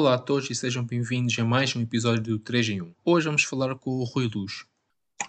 [0.00, 2.94] Olá a todos e sejam bem-vindos a mais um episódio do 3 em 1.
[3.04, 4.64] Hoje vamos falar com o Rui Luz.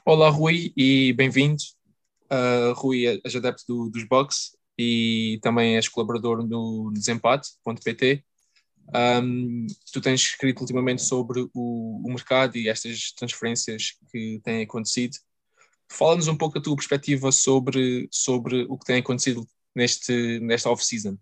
[0.05, 1.61] Olá Rui e bem-vindo.
[2.31, 8.23] Uh, Rui é adepto do, dos Bucks e também és colaborador no desempate.pt.
[8.95, 15.17] Um, tu tens escrito ultimamente sobre o, o, mercado e estas transferências que têm acontecido.
[15.89, 21.17] Fala-nos um pouco a tua perspectiva sobre, sobre o que tem acontecido neste, nesta off-season.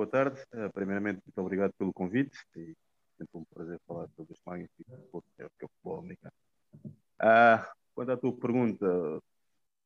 [0.00, 0.40] Boa tarde.
[0.54, 2.34] Uh, primeiramente, muito obrigado pelo convite.
[2.56, 2.74] E
[3.18, 4.82] sempre um prazer falar sobre este magnífico
[5.12, 6.32] futebol, que é o futebol americano.
[7.20, 8.86] Uh, quanto à tua pergunta,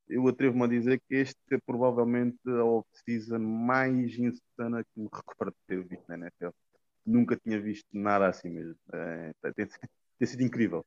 [0.08, 5.50] eu atrevo-me a dizer que este é provavelmente a off-season mais insana que me recordo
[5.50, 6.50] de ter visto na NFL.
[7.04, 8.78] Nunca tinha visto nada assim mesmo.
[8.92, 10.86] É, tem, tem, sido incrível.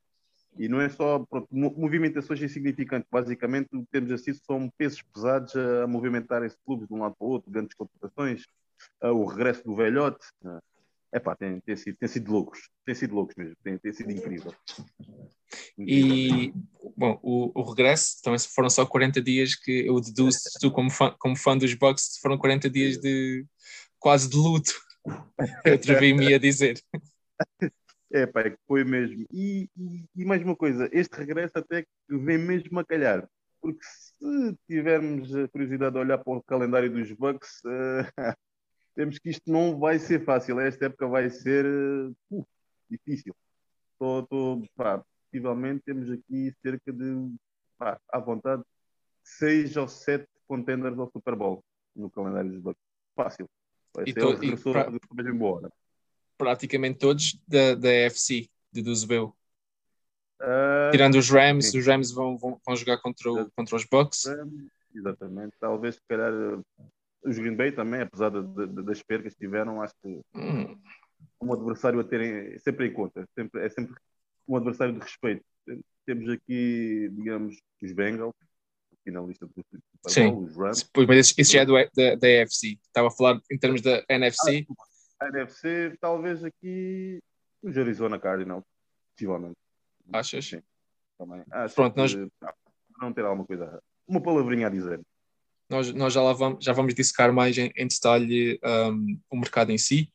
[0.57, 3.09] E não é só pronto, movimentações insignificantes.
[3.11, 7.01] Basicamente, o que temos assistido são pesos pesados a, a movimentar esse clube de um
[7.01, 8.45] lado para o outro, grandes contratações,
[9.01, 10.25] o regresso do velhote.
[10.43, 10.59] Uh,
[11.13, 14.53] epá, tem, tem, sido, tem sido loucos, tem sido loucos mesmo, tem, tem sido incrível.
[15.77, 16.51] E,
[16.95, 21.15] bom, o, o, regresso também foram só 40 dias que eu deduzo, tu como fã,
[21.19, 23.45] como fã dos Bucks, foram 40 dias de
[23.99, 24.73] quase de luto,
[25.65, 26.79] eu atrevi-me a dizer.
[28.09, 29.25] É, pai, foi mesmo.
[29.33, 33.27] E, e, e, mais uma coisa, este regresso até que vem mesmo a calhar,
[33.61, 38.07] porque se tivermos a curiosidade de olhar para o calendário dos Bucks, uh,
[38.97, 40.59] temos que isto não vai ser fácil.
[40.59, 41.65] Esta época vai ser
[42.31, 42.47] uh,
[42.89, 43.33] difícil.
[43.99, 47.31] Tô, tô, pá, possivelmente temos aqui cerca de,
[47.77, 48.63] pá, à vontade,
[49.23, 51.63] seis ou sete contenders ao Super Bowl
[51.95, 52.81] no calendário dos Bucks.
[53.15, 53.47] Fácil.
[53.95, 55.71] Vai e ser to, e pra, mesmo.
[56.35, 59.35] Praticamente todos da, da AFC, de Duzebeu.
[60.41, 61.79] Uh, Tirando os Rams, sim.
[61.79, 64.25] os Rams vão, vão, vão jogar contra, o, contra os Bucks.
[64.93, 65.55] Exatamente.
[65.59, 66.31] Talvez, se calhar,
[67.23, 70.79] os Green Bay também, apesar de, de, das percas que tiveram, acho que hum.
[71.41, 73.25] um adversário a terem sempre em conta.
[73.37, 73.95] Sempre, é sempre
[74.47, 75.43] um adversário de respeito.
[76.05, 78.33] Temos aqui, digamos, os Bengals,
[79.03, 80.89] finalista do Bowl, os Rams.
[80.93, 82.79] Pois, mas esse, já é do, da, da AFC.
[82.85, 84.65] Estava a falar em termos da NFC.
[85.19, 87.19] Ah, a NFC, talvez aqui
[87.61, 88.63] os Arizona Cardinals,
[89.13, 89.57] possivelmente.
[90.13, 90.45] Achas?
[90.45, 90.61] Sim.
[91.17, 91.43] Também.
[91.51, 92.15] Acho Pronto, que, nós...
[93.01, 95.01] Não ter alguma coisa, uma palavrinha a dizer
[95.69, 99.71] nós, nós já, lá vamos, já vamos dissecar mais em, em detalhe um, o mercado
[99.71, 100.11] em si.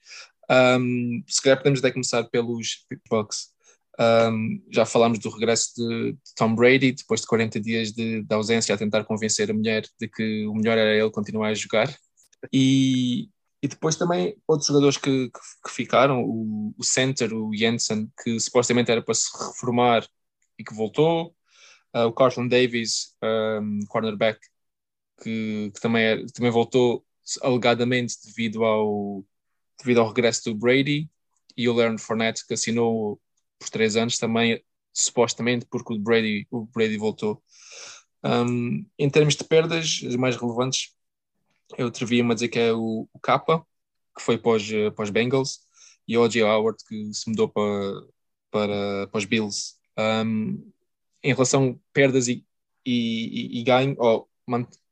[0.50, 3.52] Um, se calhar podemos até começar pelos Bucks.
[4.00, 8.34] Um, já falámos do regresso de, de, Tom Brady, depois de 40 dias de, de,
[8.34, 11.94] ausência, a tentar convencer a mulher de que o melhor era ele continuar a jogar.
[12.52, 13.28] E,
[13.62, 18.40] e depois também outros jogadores que, que, que ficaram, o, o, center, o Jensen, que
[18.40, 20.06] supostamente era para se reformar
[20.58, 21.34] e que voltou,
[21.94, 24.40] uh, o Carlton Davis, um, cornerback,
[25.20, 27.04] que, que também, é, também voltou
[27.40, 29.24] alegadamente devido ao,
[29.78, 31.10] devido ao regresso do Brady,
[31.56, 33.20] e o Leonard Fournette, que assinou
[33.58, 34.62] por três anos também,
[34.92, 37.42] supostamente porque o Brady, o Brady voltou.
[38.24, 40.94] Um, em termos de perdas, as mais relevantes,
[41.76, 43.66] eu atrevia-me a dizer que é o, o Kappa,
[44.16, 45.60] que foi para os, para os Bengals,
[46.06, 46.42] e o O.J.
[46.42, 48.06] Howard, que se mudou para,
[48.50, 49.74] para, para os Bills.
[49.98, 50.72] Um,
[51.22, 52.44] em relação a perdas e,
[52.84, 54.28] e, e ganho, ou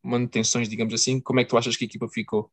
[0.03, 2.51] manutenções, digamos assim, como é que tu achas que a equipa ficou?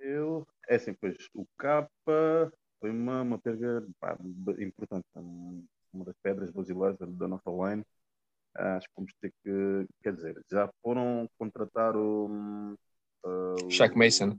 [0.00, 4.16] Eu, é assim, pois, o Capa foi uma, uma perda pá,
[4.58, 5.04] importante,
[5.92, 7.84] uma das pedras basilares da nossa line.
[8.54, 12.74] Acho que vamos ter que, quer dizer, já foram contratar o.
[13.24, 14.38] Uh, Shaq Mason.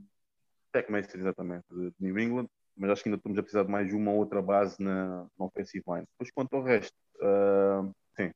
[0.74, 3.92] Shaq Mason, exatamente, de New England, mas acho que ainda estamos a precisar de mais
[3.92, 6.06] uma outra base na, na offensive line.
[6.12, 8.32] Depois, quanto ao resto, uh, sim,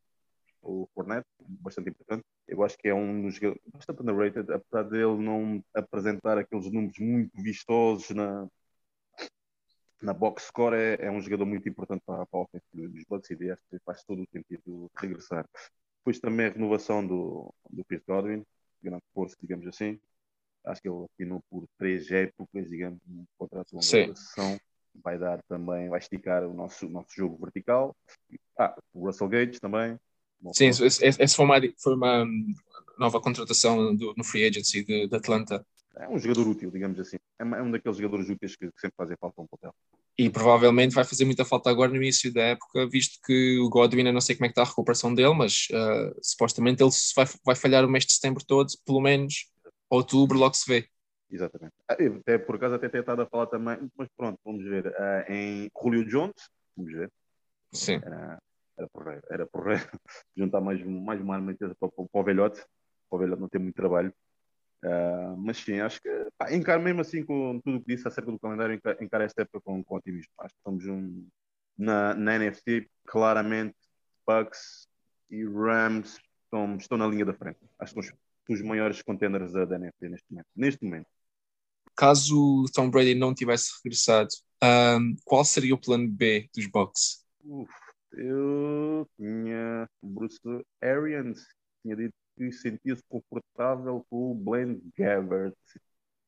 [0.62, 2.24] o Fournette, bastante importante.
[2.56, 3.38] Eu acho que é um dos
[3.72, 8.48] bastante underrated, apesar dele não apresentar aqueles números muito vistosos na,
[10.00, 13.30] na box score, é, é um jogador muito importante para, para a ofensiva dos Bucks
[13.30, 15.46] e que faz todo o sentido regressar.
[15.98, 18.42] Depois também a renovação do, do Chris Godwin,
[18.82, 20.00] grande força, digamos assim.
[20.64, 24.58] Acho que ele assinou por três épocas, digamos, um contrato de longa duração.
[25.04, 27.94] Vai dar também, vai esticar o nosso, nosso jogo vertical.
[28.58, 29.98] Ah, o Russell Gage também,
[30.52, 32.26] Sim, essa foi uma, foi uma
[32.98, 35.64] nova contratação do, no free agency de, de, Atlanta.
[35.96, 37.16] É um jogador útil, digamos assim.
[37.38, 39.74] É, é um daqueles jogadores úteis que, que sempre fazem falta um papel.
[40.18, 44.06] E provavelmente vai fazer muita falta agora no início da época, visto que o Godwin,
[44.06, 47.26] eu não sei como é que está a recuperação dele, mas uh, supostamente ele vai,
[47.44, 49.50] vai falhar o mês de setembro todo, pelo menos
[49.90, 50.88] outubro, logo se vê.
[51.30, 51.74] Exatamente.
[51.88, 54.86] Ah, até, por acaso até tentado a falar também, mas pronto, vamos ver.
[54.86, 56.34] Uh, em Julio Jones,
[56.76, 57.10] vamos ver.
[57.72, 57.96] Sim.
[57.96, 58.38] Uh,
[58.76, 59.90] era porreiro, era porreiro
[60.36, 62.60] juntar mais, mais uma arma para, para, para o velhote,
[63.08, 64.12] para o velhote não ter muito trabalho.
[64.84, 68.30] Uh, mas sim, acho que pá, encaro mesmo assim com tudo o que disse acerca
[68.30, 70.30] do calendário, encaro esta época com, com otimismo.
[70.38, 71.26] Acho que estamos um,
[71.76, 73.74] na, na NFC, claramente,
[74.26, 74.86] Bucks
[75.30, 77.58] e Rams estão, estão na linha da frente.
[77.78, 78.16] Acho que são
[78.48, 80.48] os, os maiores contenders da, da NFC neste momento.
[80.54, 81.08] Neste momento.
[81.96, 84.28] Caso Tom Brady não tivesse regressado,
[84.62, 87.24] um, qual seria o plano B dos Bucks?
[87.42, 87.72] Uf,
[88.12, 90.40] eu tinha Bruce
[90.82, 91.46] Arians,
[91.82, 95.54] tinha dito que sentia-se confortável com o Blaine Gabbert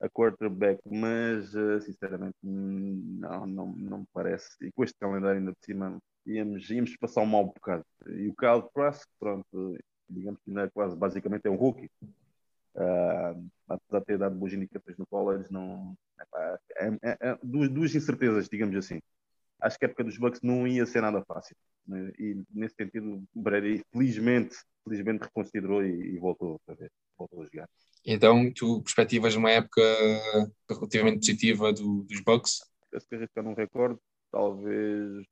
[0.01, 4.49] a quarterback, mas eh, sinceramente não, não, não me parece.
[4.61, 7.85] E com este calendário ainda por cima íamos, íamos passar um mau bocado.
[8.07, 9.77] E o Kyle Trask, pronto,
[10.09, 11.91] digamos que ainda é quase basicamente é um rookie.
[12.75, 15.97] Uh, apesar de ter dado boas indicações no college, não,
[16.35, 16.59] é,
[17.03, 19.01] é, é, duas, duas incertezas, digamos assim.
[19.61, 21.57] Acho que a época dos Bucks não ia ser nada fácil.
[21.87, 22.13] Né?
[22.19, 24.57] E nesse sentido, o Brady felizmente
[24.89, 27.69] felizmente reconsiderou e, e voltou, a ver, voltou a jogar.
[28.05, 29.83] Então, tu perspectivas uma época
[30.69, 32.61] relativamente positiva do, dos Bucks?
[32.99, 33.99] Se arriscar num recorde,
[34.33, 35.27] talvez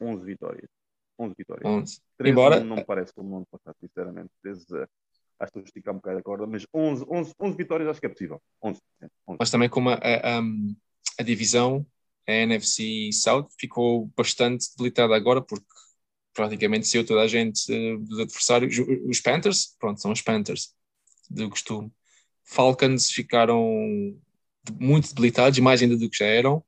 [0.00, 0.70] 11 vitórias.
[1.18, 1.66] 11 vitórias.
[1.66, 2.00] 11.
[2.16, 2.60] 13 Embora...
[2.60, 4.30] não, me parece como no ano passado, sinceramente.
[4.42, 7.88] 13, acho que estou a esticar um bocado a corda, mas 11, 11, 11 vitórias
[7.90, 8.40] acho que é possível.
[8.62, 8.80] 11,
[9.28, 9.38] 11.
[9.38, 10.40] Mas também como a, a,
[11.18, 11.86] a divisão,
[12.30, 15.66] a NFC South, ficou bastante debilitada agora, porque
[16.32, 18.78] praticamente saiu toda a gente uh, dos adversários.
[19.08, 20.74] Os Panthers, pronto, são os Panthers,
[21.28, 21.92] do costume.
[22.44, 23.64] Falcons ficaram
[24.80, 26.64] muito debilitados, mais ainda do que já eram.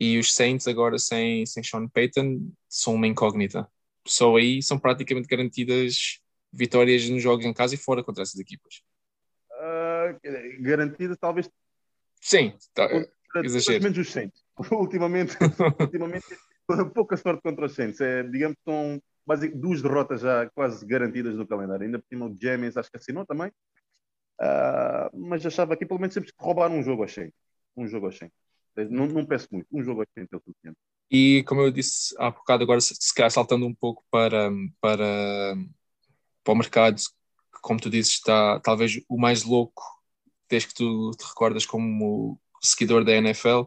[0.00, 3.68] E os Saints, agora sem, sem Sean Payton, são uma incógnita.
[4.06, 6.20] Só aí são praticamente garantidas
[6.52, 8.82] vitórias nos jogos em casa e fora contra essas equipas.
[9.50, 10.18] Uh,
[10.60, 11.50] garantidas, talvez.
[12.20, 12.88] Sim, tá,
[13.46, 13.82] exagero.
[13.82, 14.44] Menos os Saints.
[14.72, 15.36] ultimamente,
[15.80, 16.26] ultimamente
[16.94, 18.00] pouca sorte contra os Saints.
[18.00, 19.02] É, digamos que são
[19.54, 21.84] duas derrotas já quase garantidas no calendário.
[21.84, 23.50] Ainda por cima o James acho que assinou também.
[24.40, 27.34] Uh, mas achava que pelo menos sempre roubar um jogo aos Saints.
[27.76, 28.36] Um jogo aos Saints.
[28.90, 29.66] Não, não peço muito.
[29.72, 30.78] Um jogo aos Saints é o suficiente.
[31.10, 34.50] E como eu disse há bocado, agora se calhar saltando um pouco para,
[34.80, 35.56] para,
[36.44, 39.82] para o mercado, que como tu dizes está talvez o mais louco
[40.48, 43.62] desde que tu te recordas como seguidor da NFL,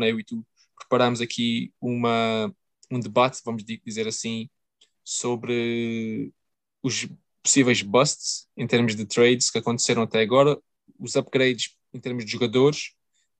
[0.00, 0.44] eu e tu
[0.76, 2.52] preparámos aqui uma,
[2.90, 4.48] um debate, vamos dizer assim,
[5.02, 6.32] sobre
[6.82, 7.06] os
[7.42, 10.58] possíveis busts em termos de trades que aconteceram até agora,
[10.98, 12.92] os upgrades em termos de jogadores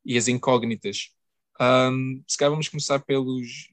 [0.05, 1.11] e as incógnitas.
[1.61, 3.71] Um, se calhar vamos começar pelos,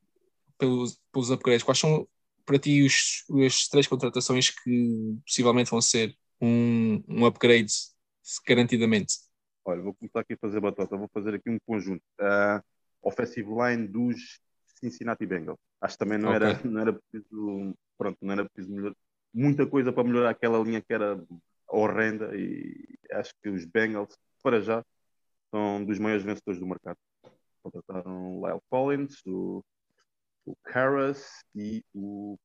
[0.58, 1.64] pelos, pelos upgrades.
[1.64, 2.08] Quais são
[2.46, 7.72] para ti os, as três contratações que possivelmente vão ser um, um upgrade
[8.48, 9.16] garantidamente?
[9.64, 12.04] Olha, vou começar aqui a fazer batota, vou fazer aqui um conjunto.
[12.20, 12.64] Uh,
[13.02, 14.40] offensive line dos
[14.80, 15.60] Cincinnati Bengals.
[15.80, 16.48] Acho que também não, okay.
[16.48, 18.96] era, não era preciso, pronto, não era preciso melhor,
[19.34, 21.24] muita coisa para melhorar aquela linha que era
[21.68, 24.84] horrenda e acho que os Bengals, para já,
[25.50, 26.98] são dos maiores vencedores do mercado.
[27.64, 29.64] Contrataram o Lyle Collins, o,
[30.46, 32.38] o Karras e o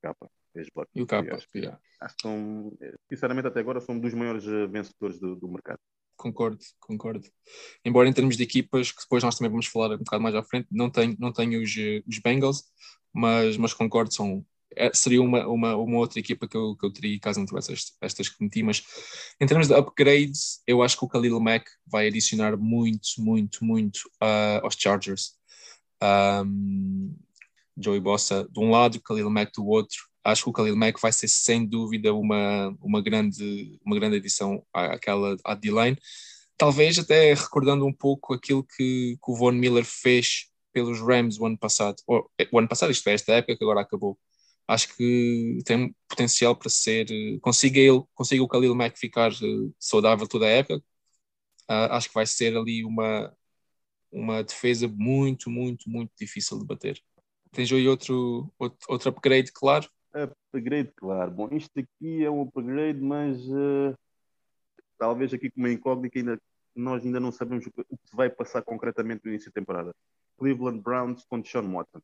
[0.00, 0.30] Capa.
[0.94, 1.48] E o Capa, acho,
[2.00, 2.72] acho que são,
[3.08, 5.80] sinceramente, até agora são dos maiores eh, vencedores do, do mercado
[6.16, 7.28] concordo, concordo.
[7.84, 10.42] Embora em termos de equipas, que depois nós também vamos falar um bocado mais à
[10.42, 11.74] frente, não tenho, não tenho os,
[12.06, 12.64] os Bengals,
[13.12, 14.44] mas, mas concordo, são,
[14.76, 17.72] é, seria uma, uma, uma outra equipa que eu, que eu teria caso não tivesse
[17.72, 18.82] estas, estas que meti, mas
[19.40, 23.98] em termos de upgrades, eu acho que o Khalil Mack vai adicionar muito, muito, muito
[24.22, 25.34] uh, aos Chargers.
[26.02, 27.14] Um,
[27.76, 29.96] Joey Bossa de um lado, Khalil Mack do outro.
[30.24, 34.64] Acho que o Khalil Mack vai ser sem dúvida uma, uma, grande, uma grande adição
[34.72, 35.98] àquela à D-line.
[36.56, 41.46] Talvez até recordando um pouco aquilo que, que o Von Miller fez pelos Rams o
[41.46, 41.96] ano passado.
[42.06, 44.18] Ou, o ano passado, isto é, esta época que agora acabou.
[44.66, 47.06] Acho que tem potencial para ser.
[47.40, 50.82] Consiga, ele, consiga o Khalil Mack ficar eh, saudável toda a época.
[51.70, 53.34] Uh, acho que vai ser ali uma,
[54.12, 57.02] uma defesa muito, muito, muito difícil de bater.
[57.52, 59.88] Tens aí outro, outro, outro upgrade, claro?
[60.54, 61.30] Upgrade, claro.
[61.30, 63.94] Bom, isto aqui é um upgrade, mas uh,
[64.98, 66.38] talvez aqui com uma incógnita ainda
[66.74, 69.94] nós ainda não sabemos o que, vai passar concretamente no início da temporada.
[70.36, 72.00] Cleveland Browns com Sean Watson.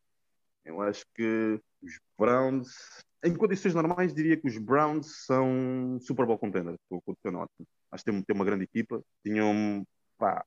[0.64, 6.38] Eu acho que os Browns, em condições normais, diria que os Browns são Super Bowl
[6.38, 7.64] contenders com o Sean Watson.
[7.90, 9.02] Acho que tem, uma grande equipa.
[9.25, 9.85] Tinham,
[10.16, 10.45] pá,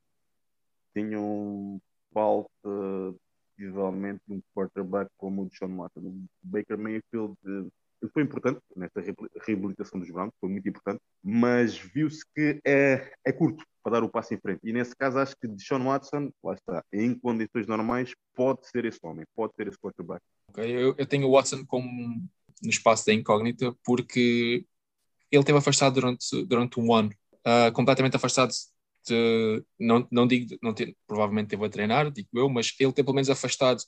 [0.94, 1.82] tinham
[2.14, 2.50] falta
[3.58, 6.00] possivelmente um quarterback como o Sean Watson.
[6.00, 7.70] O Baker Mayfield ele
[8.10, 9.02] foi importante nesta
[9.46, 14.10] reabilitação dos Browns, foi muito importante, mas viu-se que é, é curto para dar o
[14.10, 14.62] passo em frente.
[14.64, 19.00] E nesse caso, acho que Sean Watson, lá está, em condições normais, pode ser esse
[19.04, 20.22] homem, pode ser esse quarterback.
[20.50, 21.90] Okay, eu, eu tenho o Watson como
[22.62, 24.66] no espaço da incógnita porque
[25.32, 27.10] ele esteve afastado durante, durante um ano
[27.46, 28.54] uh, completamente afastado
[29.08, 33.04] de, não, não digo, não ter, provavelmente teve a treinar, digo eu, mas ele ter
[33.04, 33.84] pelo menos afastado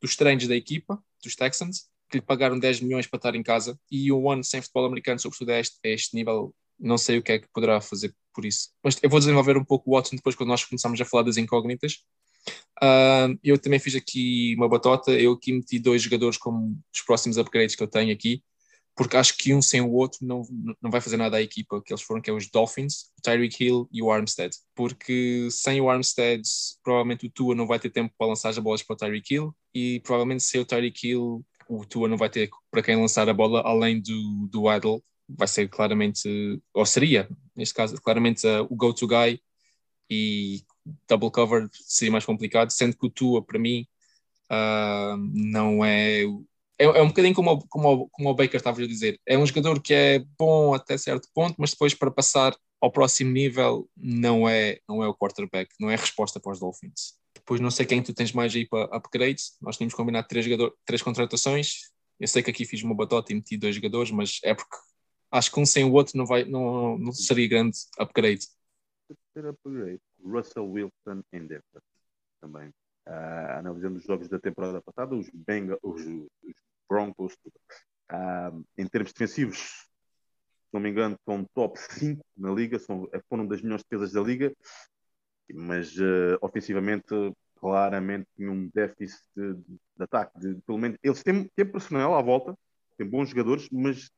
[0.00, 3.78] dos treinos da equipa, dos Texans, que lhe pagaram 10 milhões para estar em casa,
[3.90, 7.22] e o One sem futebol americano, sobretudo a este, a este nível, não sei o
[7.22, 8.70] que é que poderá fazer por isso.
[8.82, 11.36] Mas eu vou desenvolver um pouco o Watson depois, quando nós começamos a falar das
[11.36, 11.98] incógnitas.
[12.82, 17.36] Uh, eu também fiz aqui uma batota, eu aqui meti dois jogadores como os próximos
[17.36, 18.42] upgrades que eu tenho aqui,
[18.96, 20.42] porque acho que um sem o outro não,
[20.80, 23.64] não vai fazer nada à equipa que eles foram, que é os Dolphins, o Tyreek
[23.64, 24.54] Hill e o Armstead.
[24.74, 26.42] Porque sem o Armstead,
[26.82, 29.56] provavelmente o Tua não vai ter tempo para lançar as bolas para o Tyreek Hill
[29.74, 33.34] e provavelmente sem o Tyreek Hill, o Tua não vai ter para quem lançar a
[33.34, 35.02] bola além do, do Idle.
[35.28, 36.28] Vai ser claramente,
[36.74, 39.40] ou seria, neste caso, claramente uh, o go-to guy
[40.10, 40.64] e
[41.08, 43.86] double cover seria mais complicado, sendo que o Tua, para mim,
[44.50, 46.24] uh, não é
[46.80, 49.20] é, é um bocadinho como, como, como o Baker estava a dizer.
[49.26, 53.30] É um jogador que é bom até certo ponto, mas depois para passar ao próximo
[53.30, 57.19] nível não é, não é o quarterback, não é a resposta para os Dolphins.
[57.50, 59.58] Depois não sei quem tu tens mais aí para upgrades.
[59.60, 61.90] Nós tínhamos combinado três, jogador, três contratações.
[62.20, 64.76] Eu sei que aqui fiz uma batota e meti dois jogadores, mas é porque
[65.32, 68.46] acho que um sem o outro não, vai, não, não seria grande upgrade.
[69.36, 71.82] upgrade, Russell Wilson em Denver
[72.40, 72.68] também.
[73.08, 76.54] Uh, analisando os jogos da temporada passada, os, Benga, os, os
[76.88, 77.34] Broncos.
[78.12, 83.44] Uh, em termos defensivos, se não me engano, são top 5 na liga, são, foram
[83.44, 84.54] das melhores defesas da liga,
[85.54, 87.14] mas uh, ofensivamente,
[87.56, 90.38] claramente, tinham um déficit de, de, ataque.
[90.38, 92.56] De, pelo menos, eles têm, têm personal à volta,
[92.96, 94.10] têm bons jogadores, mas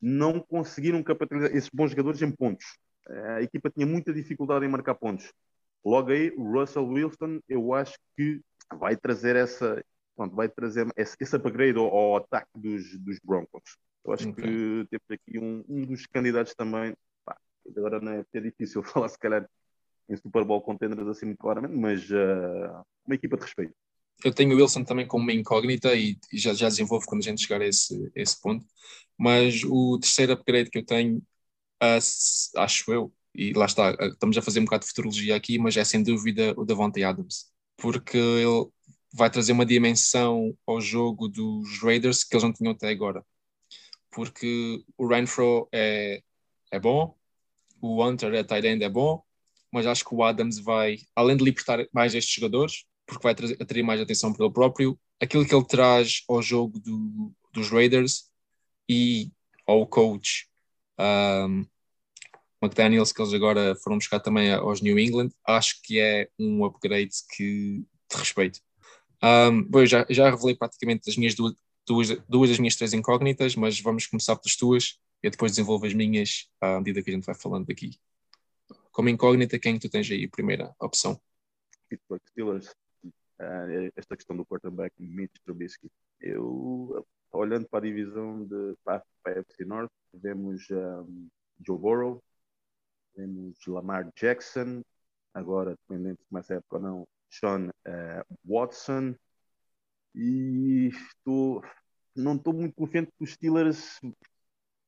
[0.00, 2.64] não conseguiram capitalizar esses bons jogadores em pontos.
[3.36, 5.32] A equipa tinha muita dificuldade em marcar pontos.
[5.84, 8.40] Logo aí, o Russell Wilson, eu acho que
[8.74, 9.82] vai trazer essa,
[10.16, 13.76] pronto, vai trazer esse, esse upgrade ao, ao, ataque dos, dos Broncos.
[14.04, 14.44] Eu acho okay.
[14.44, 16.96] que temos aqui um, um dos candidatos também.
[17.24, 17.36] Pá,
[17.76, 19.48] agora não é, é difícil falar, se calhar,
[20.08, 23.74] em Super Bowl contenders assim muito claramente, mas uh, uma equipa de respeito.
[24.24, 27.24] Eu tenho o Wilson também como uma incógnita e, e já, já desenvolvo quando a
[27.24, 28.64] gente chegar a esse, esse ponto.
[29.18, 31.18] Mas o terceiro upgrade que eu tenho,
[31.82, 35.76] uh, acho eu, e lá está, estamos a fazer um bocado de futurologia aqui, mas
[35.76, 38.70] é sem dúvida o Davante Adams, porque ele
[39.12, 43.24] vai trazer uma dimensão ao jogo dos Raiders que eles não tinham até agora.
[44.10, 46.22] Porque o Renfro é,
[46.70, 47.16] é bom,
[47.80, 49.22] o Hunter é tight end é bom,
[49.76, 53.82] mas acho que o Adams vai, além de libertar mais estes jogadores, porque vai atrair
[53.82, 58.30] mais atenção para ele próprio, aquilo que ele traz ao jogo do, dos Raiders
[58.88, 59.30] e
[59.66, 60.48] ao coach
[60.98, 61.66] um,
[62.62, 67.12] McDaniels, que eles agora foram buscar também aos New England, acho que é um upgrade
[67.36, 68.60] que de respeito.
[69.22, 71.54] Um, bom, eu já, já revelei praticamente as minhas duas,
[71.86, 75.92] duas, duas das minhas três incógnitas, mas vamos começar pelas tuas e depois desenvolvo as
[75.92, 77.98] minhas à medida que a gente vai falando daqui.
[78.96, 81.20] Como incógnita, quem tu tens aí primeira opção?
[81.86, 82.74] Pittsburgh Steelers.
[83.04, 85.90] Uh, esta questão do quarterback Mitch Trubisky.
[86.18, 91.28] Eu, olhando para a divisão de para, a FC North, vemos um,
[91.60, 92.24] Joe Burrow,
[93.14, 94.82] vemos Lamar Jackson,
[95.34, 99.14] agora, dependendo se começa a época ou não, Sean uh, Watson.
[100.14, 101.62] E estou,
[102.14, 104.00] não estou muito confiante que os Steelers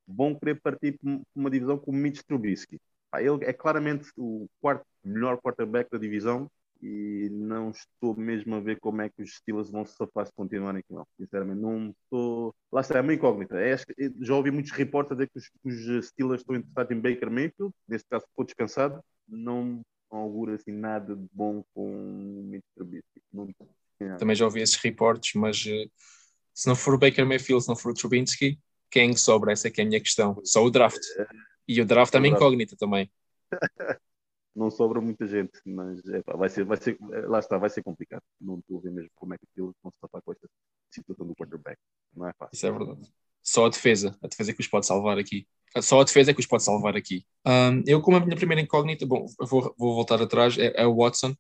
[0.07, 2.81] vão querer partir para uma divisão com Mitch Trubisky.
[3.17, 6.51] Ele é claramente o quarto melhor quarterback da divisão
[6.81, 10.33] e não estou mesmo a ver como é que os Steelers vão se safar se
[10.35, 11.07] continuarem com ele.
[11.19, 12.55] Sinceramente, não estou.
[12.71, 13.59] Lá está, é uma incógnita.
[13.59, 13.77] É,
[14.21, 17.75] já ouvi muitos reportes a dizer que os, os Steelers estão interessados em Baker Mayfield,
[17.89, 19.03] neste caso ficou descansado.
[19.27, 23.23] Não não augura assim nada de bom com o Mitch Trubisky.
[23.33, 23.49] Não,
[24.19, 25.91] Também já ouvi esses reportes, mas uh,
[26.55, 28.59] se não for o Baker Mayfield, se não for o Trubisky,
[28.91, 29.53] quem sobra?
[29.53, 30.41] Essa é que é a minha questão.
[30.45, 31.01] Só o draft.
[31.69, 33.11] E o draft é uma incógnita também.
[34.59, 36.99] não sobra muita gente, mas vai ser, vai ser,
[37.29, 38.23] lá está, vai ser complicado.
[38.41, 40.49] Não estou a ver mesmo como é que aquilo vão se tapar com esta
[40.91, 41.79] situação do quarterback.
[42.15, 42.55] Não é fácil.
[42.55, 43.13] Isso é verdade.
[43.43, 45.47] Só a defesa, a defesa é que os pode salvar aqui.
[45.81, 47.25] Só a defesa é que os pode salvar aqui.
[47.47, 50.97] Um, eu, como a minha primeira incógnita, bom, vou, vou voltar atrás, é, é, o
[50.97, 51.35] Watson,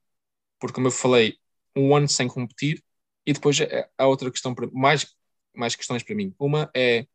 [0.60, 1.36] porque, como eu falei,
[1.74, 2.82] um ano sem competir,
[3.26, 5.14] e depois é, há outra questão, mais,
[5.54, 6.34] mais questões para mim.
[6.38, 7.06] Uma é,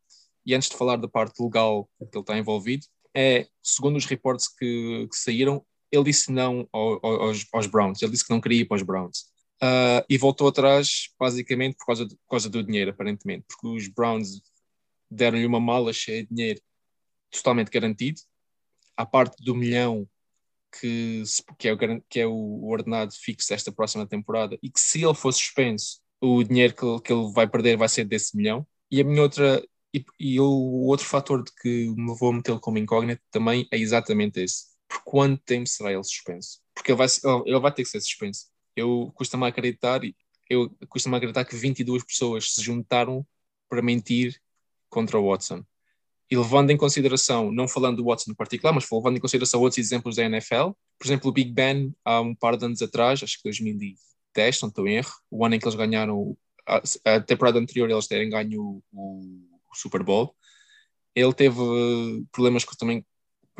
[0.44, 4.48] e antes de falar da parte legal que ele está envolvido, é, segundo os reportes
[4.48, 8.64] que, que saíram, ele disse não aos, aos, Browns, ele disse que não queria ir
[8.64, 9.32] para os Browns.
[9.62, 13.88] Uh, e voltou atrás, basicamente, por causa, de, por causa do dinheiro, aparentemente, porque os
[13.88, 14.42] Browns
[15.10, 16.60] deram-lhe uma mala cheia de dinheiro
[17.30, 18.20] totalmente garantido,
[18.96, 20.08] à parte do milhão
[20.80, 21.22] que,
[21.58, 21.78] que, é, o,
[22.08, 26.42] que é o ordenado fixo desta próxima temporada, e que se ele for suspenso, o
[26.42, 28.66] dinheiro que, que ele vai perder vai ser desse milhão.
[28.90, 30.46] E a minha outra, e, e o
[30.86, 34.64] outro fator de que me vou meter como incógnito também é exatamente esse.
[34.88, 36.60] por quanto tempo será ele suspenso?
[36.74, 37.06] Porque ele vai,
[37.46, 38.46] ele vai ter que ser suspenso.
[38.74, 40.00] Eu custa-me acreditar,
[40.50, 43.24] eu custa-me acreditar que 22 pessoas se juntaram
[43.68, 44.40] para mentir
[44.90, 45.64] contra o Watson.
[46.28, 49.78] E levando em consideração, não falando do Watson em particular, mas levando em consideração outros
[49.78, 53.36] exemplos da NFL, por exemplo, o Big Ben, há um par de anos atrás, acho
[53.36, 56.36] que 2010, não estou em erro, o ano em que eles ganharam,
[56.66, 60.34] a, a temporada anterior eles terem ganho o Super Bowl,
[61.14, 61.56] ele teve
[62.32, 63.06] problemas com, também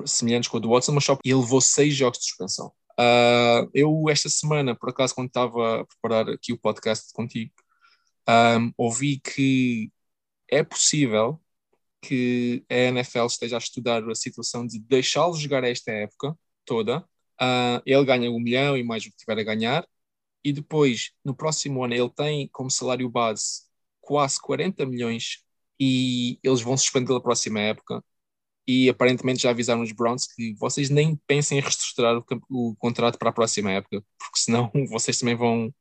[0.07, 2.73] semelhantes com o do Watson, mas só ele levou seis jogos de suspensão.
[2.99, 7.53] Uh, eu, esta semana, por acaso, quando estava a preparar aqui o podcast contigo,
[8.29, 9.91] um, ouvi que
[10.51, 11.41] é possível
[12.01, 17.01] que a NFL esteja a estudar a situação de deixá-lo jogar esta época toda.
[17.41, 19.87] Uh, ele ganha um milhão e mais o que tiver a ganhar,
[20.45, 23.63] e depois, no próximo ano, ele tem como salário base
[24.01, 25.44] quase 40 milhões
[25.79, 28.05] e eles vão suspender a próxima época.
[28.67, 33.19] E aparentemente já avisaram os Browns que vocês nem pensem em reestruturar o, o contrato
[33.19, 35.73] para a próxima época, porque senão vocês também vão,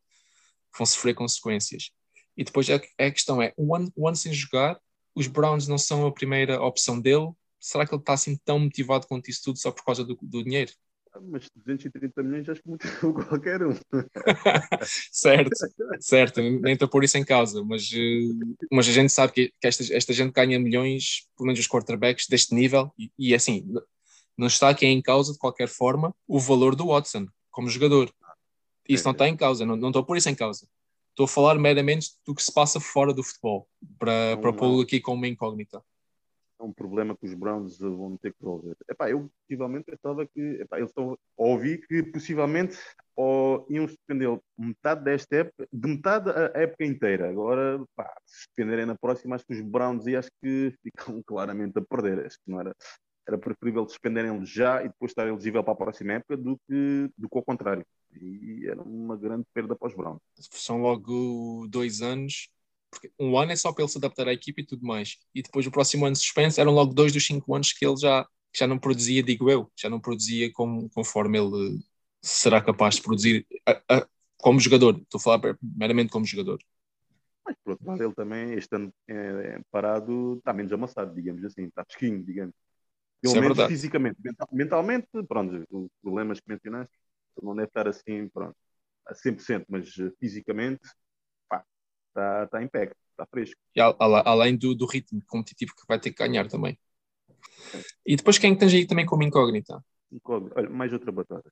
[0.78, 1.92] vão sofrer consequências.
[2.36, 4.80] E depois a, a questão é: um ano, um ano sem jogar,
[5.16, 7.32] os Browns não são a primeira opção dele.
[7.60, 10.44] Será que ele está assim tão motivado quanto isso tudo só por causa do, do
[10.44, 10.74] dinheiro?
[11.22, 13.74] Mas 230 milhões acho que motivou qualquer um.
[15.12, 15.52] certo,
[16.00, 19.68] certo, nem estou por isso em causa, mas, eh, mas a gente sabe que, que
[19.68, 23.66] esta, esta gente ganha milhões, pelo menos os quarterbacks deste nível, e, e assim,
[24.38, 28.12] não está aqui em causa de qualquer forma o valor do Watson como jogador.
[28.90, 30.68] Isso não está em causa, não, não estou por isso em causa.
[31.12, 33.68] Estou a falar meramente do que se passa fora do futebol,
[34.00, 35.82] para, para pô-lo aqui como uma incógnita.
[36.60, 38.76] É um problema que os Browns vão ter que resolver.
[38.90, 42.78] Epá, eu possivelmente pensava que epá, eles estão ouvi que possivelmente
[43.16, 47.30] ou iam suspender metade desta época, de metade a época inteira.
[47.30, 51.78] Agora, pá, se suspenderem na próxima, acho que os Browns e acho que ficam claramente
[51.78, 52.26] a perder.
[52.26, 52.76] Acho que não era,
[53.28, 57.30] era preferível suspenderem já e depois estar elegível para a próxima época do que, do
[57.30, 57.86] que ao contrário.
[58.12, 60.22] E era uma grande perda para os Browns.
[60.36, 62.50] São logo dois anos,
[62.94, 65.18] porque um ano é só para ele se adaptar à equipe e tudo mais.
[65.34, 67.98] E depois o próximo ano de suspense eram logo dois dos cinco anos que ele
[67.98, 68.26] já,
[68.56, 71.80] já não produzia, digo eu, já não produzia como, conforme ele
[72.22, 74.98] será capaz de produzir a, a, como jogador.
[74.98, 76.60] Estou a falar meramente como jogador.
[77.46, 81.44] Mas por outro lado, ele também, este ano é, é parado, está menos amassado, digamos
[81.44, 82.56] assim, está fresquinho, digamos.
[83.22, 84.18] Pelo é menos é fisicamente.
[84.52, 86.94] mentalmente, pronto, os problemas que mencionaste,
[87.42, 88.56] não deve estar assim, pronto,
[89.06, 90.82] a 100%, mas eh, fisicamente,
[92.14, 93.60] está, está em pé, está fresco.
[93.76, 96.78] E além do, do ritmo competitivo que vai ter que ganhar também.
[98.06, 99.84] E depois quem tens aí também como incógnita?
[100.12, 100.60] Incógnita.
[100.60, 101.52] Olha, mais outra batata,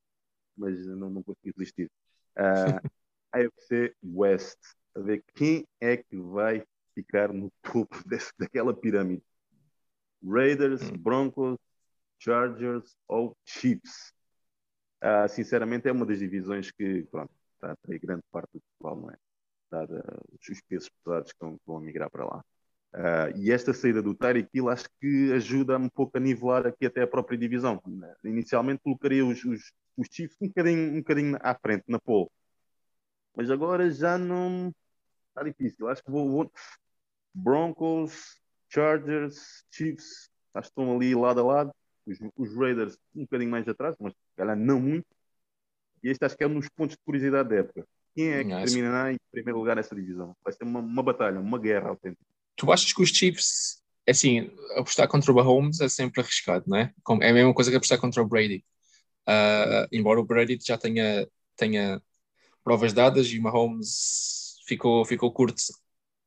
[0.55, 1.91] mas não, não consegui resistir.
[2.37, 2.89] Uh,
[3.31, 4.59] AFC West,
[4.95, 9.23] a ver quem é que vai ficar no topo desse, daquela pirâmide.
[10.23, 10.97] Raiders, hum.
[10.97, 11.57] Broncos,
[12.19, 14.13] Chargers ou Chiefs?
[15.03, 19.11] Uh, sinceramente, é uma das divisões que, pronto, está a grande parte do futebol, não
[19.11, 19.17] é?
[19.71, 20.03] Dada
[20.35, 22.43] os pesos pesados que vão, que vão migrar para lá.
[22.93, 26.85] Uh, e esta saída do Tyreek Hill acho que ajuda um pouco a nivelar aqui
[26.85, 27.81] até a própria divisão.
[28.23, 32.29] Inicialmente colocaria os, os, os Chiefs um bocadinho, um bocadinho à frente, na pole.
[33.33, 34.73] Mas agora já não
[35.29, 35.87] está difícil.
[35.87, 36.51] Acho que vou, vou...
[37.33, 41.71] Broncos, Chargers, Chiefs, acho que estão ali lado a lado.
[42.05, 45.07] Os, os Raiders um bocadinho mais atrás, mas calhar não muito.
[46.03, 47.87] E este acho que é um dos pontos de curiosidade da época.
[48.13, 50.35] Quem é que terminará em primeiro lugar nessa divisão?
[50.43, 52.23] Vai ser uma, uma batalha, uma guerra autêntica.
[52.55, 56.77] Tu achas que os Chiefs, é assim, apostar contra o Mahomes é sempre arriscado, não
[56.77, 56.93] é?
[57.21, 58.65] É a mesma coisa que apostar contra o Brady.
[59.27, 62.01] Uh, embora o Brady já tenha, tenha
[62.63, 65.61] provas dadas e o Mahomes ficou, ficou curto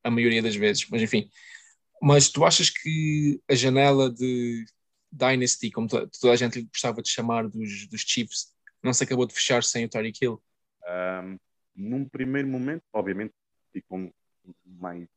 [0.02, 1.28] a maioria das vezes, mas enfim.
[2.00, 4.64] Mas tu achas que a janela de
[5.10, 9.34] Dynasty, como toda a gente gostava de chamar dos, dos Chiefs, não se acabou de
[9.34, 10.42] fechar sem o Tyreek Hill?
[10.86, 11.38] Um,
[11.74, 13.34] num primeiro momento, obviamente,
[13.72, 14.12] ficam
[14.64, 15.08] mais,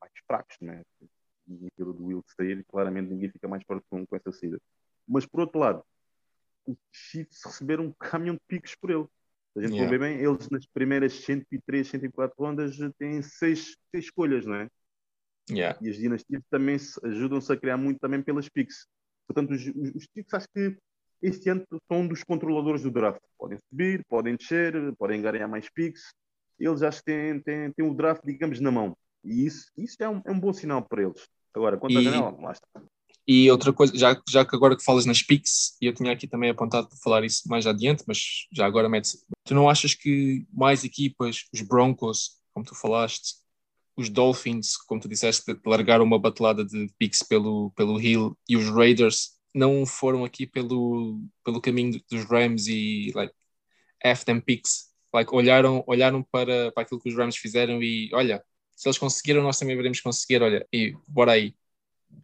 [0.00, 0.82] mais fracos, né?
[1.72, 4.60] Aquilo do Will sair, claramente ninguém fica mais forte com, com essa saída.
[5.06, 5.82] Mas por outro lado,
[6.66, 9.06] os Chiefs receberam um caminhão de picos por ele.
[9.52, 9.84] Se a gente yeah.
[9.84, 14.68] for ver bem, eles nas primeiras 103, 104 rondas têm seis, seis escolhas, não é?
[15.50, 15.78] Yeah.
[15.80, 18.86] E as dinastias também ajudam-se a criar muito também pelas picks.
[19.26, 20.76] Portanto, os, os, os Chiefs acho que
[21.22, 23.20] este ano são um dos controladores do draft.
[23.38, 26.12] Podem subir, podem descer, podem ganhar mais picks.
[26.58, 28.96] Eles acho que têm, têm, têm o draft, digamos, na mão.
[29.24, 31.28] E isso, isso é, um, é um bom sinal para eles.
[31.54, 32.68] Agora, quanto e, à janela, lá está.
[33.26, 36.26] E outra coisa, já, já que agora que falas nas picks, e eu tinha aqui
[36.26, 40.46] também apontado para falar isso mais adiante, mas já agora mete Tu não achas que
[40.52, 43.36] mais equipas, os Broncos, como tu falaste,
[43.96, 48.68] os Dolphins, como tu disseste, largaram uma batelada de picks pelo, pelo Hill e os
[48.70, 53.34] Raiders não foram aqui pelo, pelo caminho dos Rams e like,
[54.02, 54.88] F them picks.
[55.12, 59.42] Like, olharam, olharam para, para aquilo que os Rams fizeram e olha, se eles conseguiram,
[59.42, 61.56] nós também veremos conseguir, olha, e bora aí.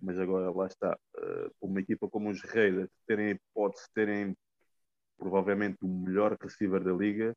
[0.01, 4.37] Mas agora lá está, uh, uma equipa como os Raiders terem hipótese terem
[5.19, 7.35] provavelmente o melhor receiver da liga,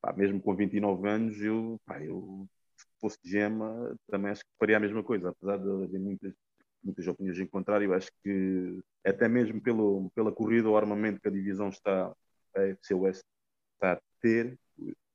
[0.00, 4.76] pá, mesmo com 29 anos, eu, pá, eu se fosse gema, também acho que faria
[4.76, 6.34] a mesma coisa, apesar de haver muitas,
[6.82, 11.32] muitas opiniões em contrário, acho que até mesmo pelo, pela corrida ou armamento que a
[11.32, 12.12] divisão está,
[12.56, 13.22] a FC West
[13.74, 14.58] está a ter,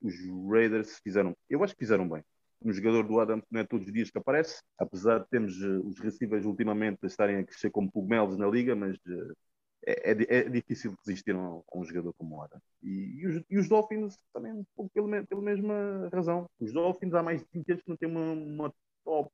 [0.00, 0.14] os
[0.50, 2.22] Raiders fizeram, eu acho que fizeram bem.
[2.62, 5.78] Um jogador do Adams não é todos os dias que aparece, apesar de termos eh,
[5.84, 9.36] os receivers ultimamente estarem a crescer como cogumelos na liga, mas uh,
[9.86, 12.60] é, é, é, difícil resistir a um, jogador como o Adam.
[12.82, 16.50] E, e, os, e, os, Dolphins também, um pouco pela, pela mesma razão.
[16.58, 19.30] Os Dolphins há mais de 20 anos que não têm uma, uma top,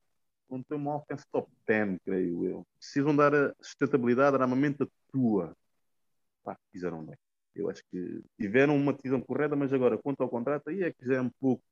[0.50, 2.66] não têm uma offense top 10, creio eu.
[2.78, 5.56] Precisam dar a sustentabilidade, armamento a tua.
[6.42, 7.16] Pá, fizeram bem.
[7.54, 11.06] Eu acho que tiveram uma decisão correta, mas agora, quanto ao contrato, aí é que
[11.06, 11.62] já é um pouco.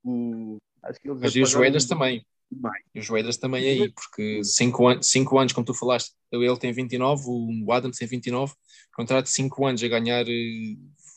[0.83, 1.89] Acho que eles mas e os Raiders um...
[1.89, 2.25] também.
[2.51, 2.85] Mais.
[2.95, 6.71] E os Raiders também aí, porque 5 anos, cinco anos, como tu falaste, ele tem
[6.71, 8.53] 29, o Adams tem 29,
[8.95, 10.27] contrato de 5 anos a ganhar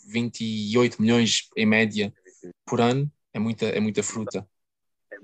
[0.08, 2.14] 28 eh, milhões em média
[2.66, 4.48] por ano, é muita, é muita fruta.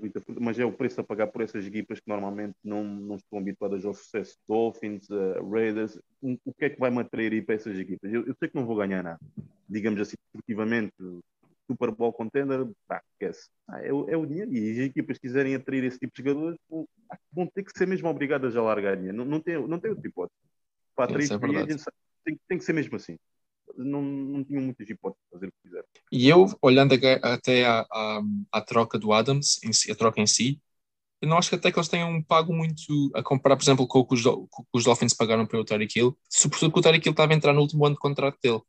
[0.02, 2.82] É muita fruta, mas é o preço a pagar por essas equipas que normalmente não,
[2.82, 4.36] não estão habituadas ao sucesso.
[4.48, 8.12] Dolphins, uh, Raiders, um, o que é que vai me atrair aí para essas equipas?
[8.12, 9.20] Eu, eu sei que não vou ganhar nada,
[9.68, 10.92] digamos assim, esportivamente,
[11.68, 13.48] Super Bowl contender, pá, esquece.
[13.68, 14.52] Ah, é, o, é, o dinheiro.
[14.52, 16.58] E as equipas quiserem atrair esse tipo de jogadores
[17.32, 19.16] vão ter que ser mesmo obrigadas a largar dinheiro.
[19.16, 20.36] Não, não, tem, não tem outra hipótese.
[20.96, 21.76] Para atrair é
[22.24, 23.16] tem, tem que ser mesmo assim.
[23.76, 25.84] Não, não tinham muitas hipóteses de fazer o que quiser.
[26.10, 30.60] E eu, olhando até a, a, a, troca do Adams, si, a troca em si,
[31.20, 34.00] eu não acho que até que eles tenham pago muito a comparar, por exemplo, com
[34.00, 37.06] o que os, com os Dolphins pagaram para o Tyreek Hill, sobretudo que o Tyreek
[37.06, 38.60] Hill estava a entrar no último ano de contrato dele.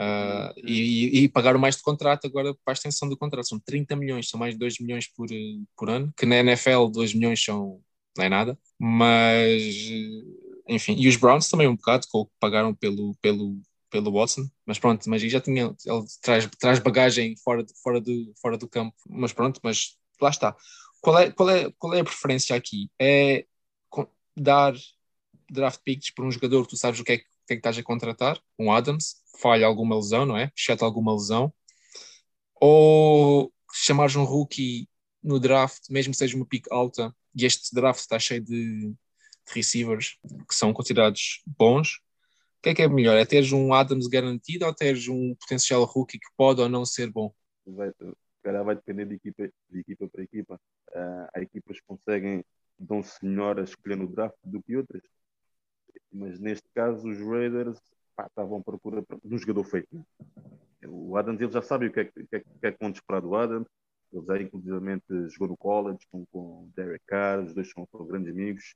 [0.00, 3.46] Uh, e, e, pagaram mais de contrato agora para a extensão do contrato.
[3.46, 5.28] São 30 milhões, são mais de 2 milhões por,
[5.76, 7.80] por ano, que na NFL 2 milhões são,
[8.16, 9.62] não é nada, mas
[10.68, 13.60] enfim, e os Browns também um bocado, com o que pagaram pelo, pelo,
[13.92, 18.58] pelo Watson, mas pronto, mas já tinha, ele traz, traz bagagem fora, fora, do, fora
[18.58, 20.56] do campo, mas pronto, mas lá está.
[21.00, 22.90] Qual é, qual é, qual é a preferência aqui?
[22.98, 23.46] É
[24.34, 24.74] dar
[25.50, 27.60] draft picks por um jogador que tu sabes o que é que que é que
[27.60, 30.50] estás a contratar, um Adams, falha alguma lesão, não é?
[30.56, 31.52] Exceto alguma lesão,
[32.60, 34.88] ou chamares um rookie
[35.22, 38.96] no draft, mesmo que seja uma pick alta, e este draft está cheio de, de
[39.48, 42.01] receivers que são considerados bons, o
[42.62, 43.16] que é que é melhor?
[43.16, 47.10] É teres um Adams garantido ou teres um potencial rookie que pode ou não ser
[47.10, 47.32] bom?
[47.66, 47.92] Vai,
[48.42, 50.60] vai depender de equipa, de equipa para equipa.
[50.90, 52.44] Uh, há equipas que conseguem,
[52.78, 55.02] dão-se melhor a escolher no draft do que outras
[56.12, 57.80] mas neste caso os Raiders
[58.14, 60.06] pá, estavam à procura de um jogador feito.
[60.86, 63.20] O Adams ele já sabe o que é que, é, que, é que vão esperar
[63.20, 63.68] do Adams.
[64.12, 68.74] Ele já inclusivamente jogou no college com, o Derek Carr, os dois são grandes amigos.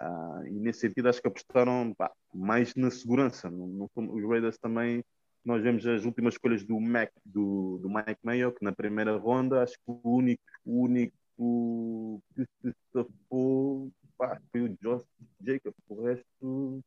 [0.00, 3.50] Ah, e nesse sentido acho que apostaram pá, mais na segurança.
[3.50, 5.04] Não, os Raiders também,
[5.44, 9.62] nós vemos as últimas escolhas do Mac, do, do Mike Mayo, que na primeira ronda
[9.62, 15.04] acho que o único, o único que se safou pá, foi o Josh
[15.40, 15.74] Jacob.
[15.88, 16.80] O resto,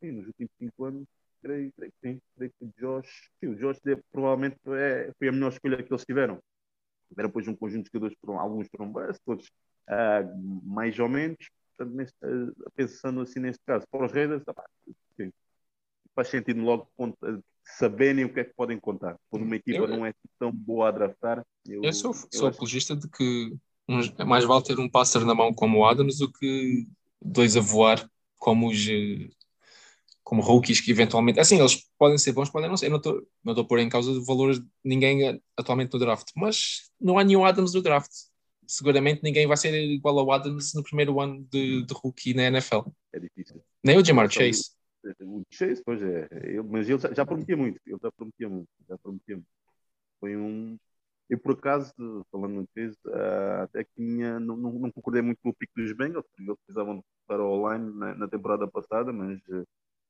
[0.00, 1.06] sim, nos últimos 5 anos,
[1.42, 2.20] creio, creio que sim.
[2.36, 5.92] Creio que o Josh, sim, o Josh deve, provavelmente é, foi a melhor escolha que
[5.92, 6.40] eles tiveram.
[7.08, 9.46] Tiveram depois um conjunto de jogadores, alguns foram bust, todos
[9.88, 11.50] uh, mais ou menos.
[11.80, 14.42] Portanto, neste, uh, pensando assim neste caso, para os Raiders,
[15.16, 15.32] sim,
[16.14, 16.90] faz sentido logo
[17.64, 19.16] saberem o que é que podem contar.
[19.30, 21.42] Quando uma equipa eu, não é tão boa a draftar.
[21.66, 23.56] Eu, eu sou, eu sou apologista de que
[24.18, 26.86] é mais vale ter um pássaro na mão como o Adams do que
[27.20, 29.28] dois a voar como os eh,
[30.22, 33.14] como rookies que eventualmente assim eles podem ser bons podem não ser eu não estou
[33.42, 37.18] não estou a pôr em causa de valores de ninguém atualmente no draft mas não
[37.18, 38.12] há nenhum Adams no draft
[38.70, 42.88] seguramente ninguém vai ser igual ao Adams no primeiro ano de, de rookie na NFL
[43.12, 44.70] é difícil nem o Jamar Chase
[45.20, 48.68] o Chase pois é ele, mas ele já, já prometia muito ele já prometia muito
[48.88, 49.48] já prometia muito
[50.20, 50.78] foi um
[51.30, 51.92] eu, por acaso,
[52.32, 55.92] falando no Chase, uh, até que não, não, não, concordei muito com o pico dos
[55.92, 59.64] Bengals, porque eles precisavam para o online na, na, temporada passada, mas uh,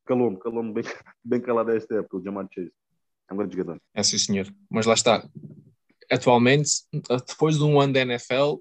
[0.06, 0.82] calou-me, calou-me bem,
[1.22, 2.72] bem calado esta época, o Jamar Chase.
[3.28, 3.80] É um grande jogador.
[3.92, 4.46] É sim, senhor.
[4.70, 5.28] Mas lá está.
[6.10, 6.70] Atualmente,
[7.26, 8.56] depois de um ano da NFL,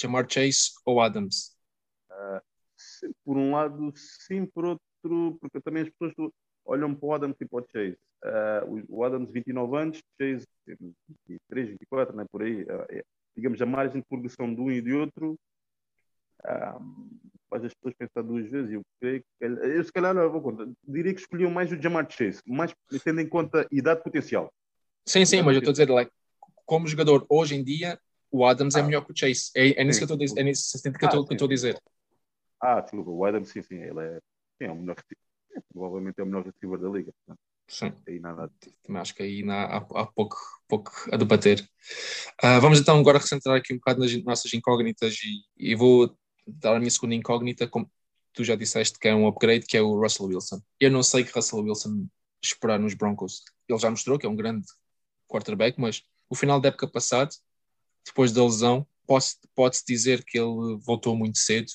[0.00, 1.56] Jamar Chase ou Adams?
[2.10, 2.40] Uh,
[3.24, 6.32] por um lado, sim, por outro, porque também as pessoas
[6.64, 7.98] olham para o Adams e para o Chase.
[8.24, 10.46] Uh, o Adams, 29 anos, Chase,
[11.28, 12.62] 23, 24, né, por aí.
[12.62, 13.04] Uh, é,
[13.36, 15.38] digamos, a margem de progressão de um e de outro
[17.54, 18.72] faz as pessoas pensar duas vezes.
[18.72, 20.66] Eu creio que eu se calhar não vou contar.
[20.86, 24.52] Diria que escolhiam mais o Jamar Chase, mais tendo em conta idade potencial.
[25.06, 26.10] Sim, sim, mas eu estou a dizer, like,
[26.64, 27.98] como jogador hoje em dia,
[28.30, 28.82] o Adams é ah.
[28.82, 29.50] é melhor que o Chase.
[29.54, 31.82] É, é nisso que eu estou é que eu estou ah, a dizer.
[32.60, 34.20] Ah, desculpa, o Adams, sim, sim, ele é,
[34.58, 34.96] sim, é o melhor,
[35.56, 37.12] é, provavelmente é o melhor receiver da liga.
[37.66, 37.92] Sim.
[38.06, 38.50] Aí nada.
[38.82, 40.36] Também acho que aí há, há pouco,
[40.68, 41.60] pouco a debater.
[42.42, 46.76] Uh, vamos então agora recentrar aqui um bocado nas nossas incógnitas e, e vou dar
[46.76, 47.90] a minha segunda incógnita, como
[48.32, 50.60] tu já disseste, que é um upgrade, que é o Russell Wilson.
[50.78, 52.06] Eu não sei que Russell Wilson
[52.42, 53.42] esperar nos Broncos.
[53.68, 54.66] Ele já mostrou que é um grande
[55.26, 57.30] quarterback, mas o final da época passada,
[58.04, 58.86] depois da lesão,
[59.54, 61.66] pode-se dizer que ele voltou muito cedo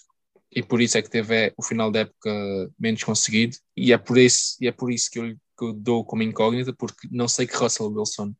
[0.51, 2.31] e por isso é que teve é, o final da época
[2.77, 6.03] menos conseguido e é por isso, e é por isso que, eu, que eu dou
[6.03, 8.33] como incógnita, porque não sei que Russell Wilson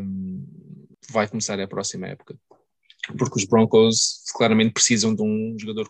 [0.00, 0.46] um,
[1.10, 2.38] vai começar a próxima época.
[3.18, 5.88] Porque os Broncos claramente precisam de um jogador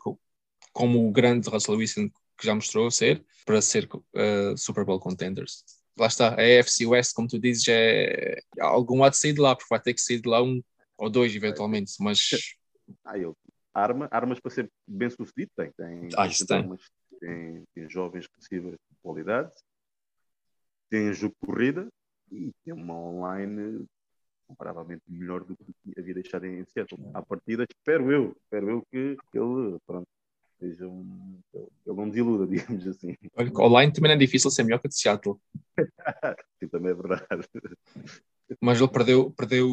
[0.72, 5.64] como o grande Russell Wilson que já mostrou ser, para ser uh, Super Bowl contenders.
[5.98, 9.54] Lá está, a AFC West, como tu dizes, é algum há de sair de lá,
[9.56, 10.62] porque vai ter que sair de lá um
[10.98, 12.30] ou dois eventualmente, mas
[13.04, 13.36] ah, eu
[13.74, 15.70] arma, armas para ser bem sucedido tem.
[15.72, 16.56] Tem, ah, tem.
[16.56, 16.80] Armas,
[17.20, 19.52] tem, tem jovens receivers de qualidade,
[20.88, 21.88] tem jogo de corrida
[22.30, 23.86] e tem uma online
[24.46, 27.00] comparavelmente melhor do que havia deixado em Seattle.
[27.12, 30.06] À partida, espero eu, espero eu que ele, pronto,
[30.58, 32.46] seja um, ele não desiluda,
[32.78, 33.16] digamos assim.
[33.58, 35.40] Online também é difícil ser melhor que de Seattle.
[36.76, 37.26] Também é verdade.
[38.60, 39.68] Mas ele perdeu, perdeu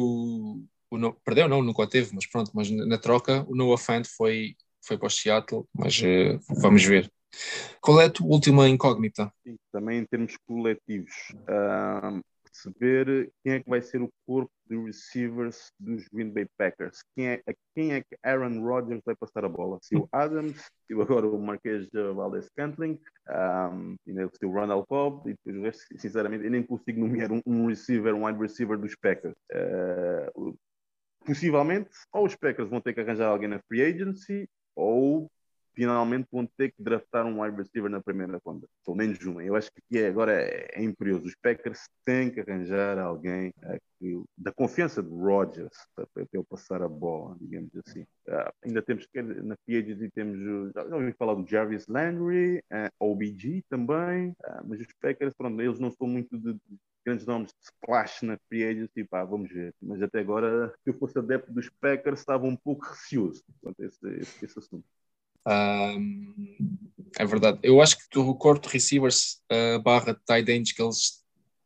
[0.90, 4.56] o no, perdeu não, nunca teve, mas pronto, mas na troca o Noah Fant foi,
[4.84, 7.10] foi para o Seattle, mas uh, vamos ver.
[7.80, 9.32] Qual é a tua última incógnita?
[9.46, 12.20] Sim, também em termos coletivos, uh,
[12.54, 17.02] perceber quem é que vai ser o corpo de receivers dos Green Bay Packers.
[17.14, 19.78] Quem é, a quem é que Aaron Rodgers vai passar a bola?
[19.82, 25.36] Se o Adams, se agora o Marquês Valdez Cantling, um, se o Ronald Cobb, e
[25.44, 29.34] depois sinceramente, eu nem consigo nomear um, um receiver, um wide receiver dos Packers.
[29.52, 30.56] Uh,
[31.24, 35.30] possivelmente, ou os Packers vão ter que arranjar alguém na free agency, ou
[35.74, 39.44] finalmente vão ter que draftar um wide receiver na primeira ronda, pelo menos uma.
[39.44, 41.26] Eu acho que é, agora é, é, imperioso.
[41.26, 46.82] Os Packers têm que arranjar alguém aqui, da confiança de Rodgers para, para ele passar
[46.82, 48.02] a bola, digamos assim.
[48.28, 49.06] Uh, ainda temos,
[49.42, 54.80] na agency temos, já, ouvi falar do Jarvis Landry, uh, ah, OBG também, uh, mas
[54.80, 58.64] os Packers, pronto, eles não são muito de, de grandes nomes de splash na free
[58.64, 59.74] agency, pá, vamos ver.
[59.80, 63.86] Mas até agora, se eu fosse adepto dos Packers, estava um pouco receoso quanto a
[63.86, 64.86] esse, esse, esse assunto.
[65.46, 66.34] Um,
[67.18, 67.58] é verdade.
[67.62, 71.22] Eu acho que o corpo de receivers uh, barra tight ends que eles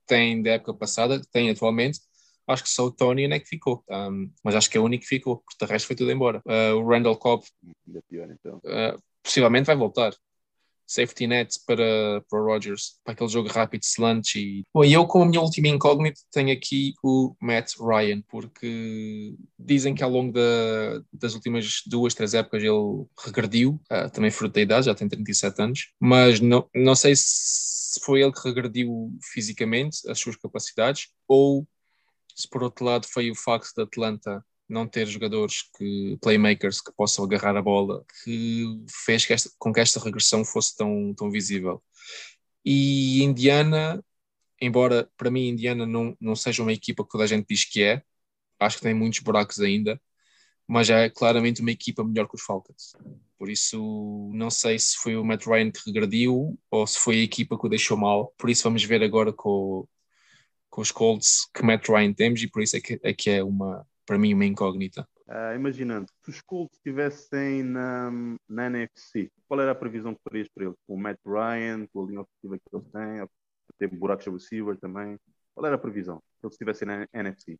[0.07, 2.01] têm da época passada, têm atualmente,
[2.47, 3.85] acho que só o Tony é que ficou.
[3.88, 6.43] Um, mas acho que é o único que ficou, porque o resto foi tudo embora.
[6.47, 7.45] Uh, o Randall Cobb
[8.09, 8.57] pior, então.
[8.59, 10.12] uh, possivelmente vai voltar
[10.88, 14.64] safety net para, para o Rodgers, para aquele jogo rápido, slant e...
[14.74, 19.94] Bom, e eu com a minha última incógnita tenho aqui o Matt Ryan, porque dizem
[19.94, 24.62] que ao longo da, das últimas duas, três épocas ele regrediu, uh, também fruto da
[24.62, 30.09] idade, já tem 37 anos, mas não, não sei se foi ele que regrediu fisicamente
[30.11, 31.66] as suas capacidades ou
[32.35, 36.92] se por outro lado foi o facto de Atlanta não ter jogadores que playmakers que
[36.92, 38.66] possam agarrar a bola que
[39.04, 41.83] fez que esta, com que esta regressão fosse tão, tão visível.
[42.64, 44.04] E Indiana,
[44.61, 47.83] embora para mim Indiana não, não seja uma equipa que toda a gente diz que
[47.83, 48.02] é,
[48.61, 50.00] acho que tem muitos buracos ainda,
[50.66, 52.94] mas é claramente uma equipa melhor que os Falcons.
[53.38, 57.22] Por isso, não sei se foi o Matt Ryan que regrediu ou se foi a
[57.22, 58.35] equipa que o deixou mal.
[58.37, 59.88] Por isso, vamos ver agora com,
[60.68, 63.42] com os Colts que Matt Ryan temos, e por isso é que é, que é
[63.42, 65.07] uma, para mim uma incógnita.
[65.27, 68.11] Uh, imaginando, se os Colts estivessem na,
[68.49, 70.77] na NFC, qual era a previsão que farias para eles?
[70.87, 73.29] Com o Matt Ryan, com a linha ofensiva que eles têm,
[73.79, 75.18] ter buracos de receiver também.
[75.55, 77.59] Qual era a previsão se eles estivessem na NFC?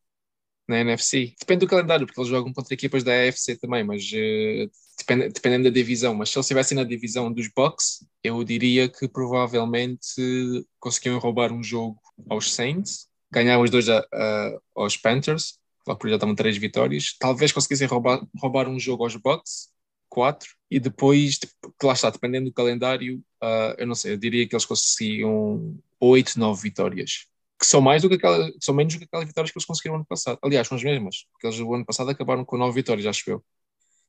[0.66, 1.34] Na NFC?
[1.38, 5.64] Depende do calendário, porque eles jogam contra equipas da AFC também, mas uh, depend, dependendo
[5.64, 6.14] da divisão.
[6.14, 11.62] Mas se eles estivessem na divisão dos Bucks, eu diria que provavelmente conseguiam roubar um
[11.62, 15.58] jogo aos Saints, ganhar os dois a, a, aos Panthers
[15.96, 17.16] por já estavam três vitórias.
[17.18, 19.70] Talvez conseguissem roubar, roubar um jogo aos Bucks,
[20.09, 21.38] quatro, e depois,
[21.83, 26.38] lá está, dependendo do calendário, uh, eu não sei, eu diria que eles conseguiam oito,
[26.38, 27.27] nove vitórias.
[27.59, 29.94] Que são mais do que aquela, são menos do que aquelas vitórias que eles conseguiram
[29.94, 30.38] no ano passado.
[30.42, 33.44] Aliás, são as mesmas, porque eles no ano passado acabaram com nove vitórias, acho eu.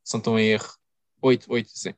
[0.03, 0.69] Se não estão em erro.
[1.21, 1.93] Oito, oito, sim.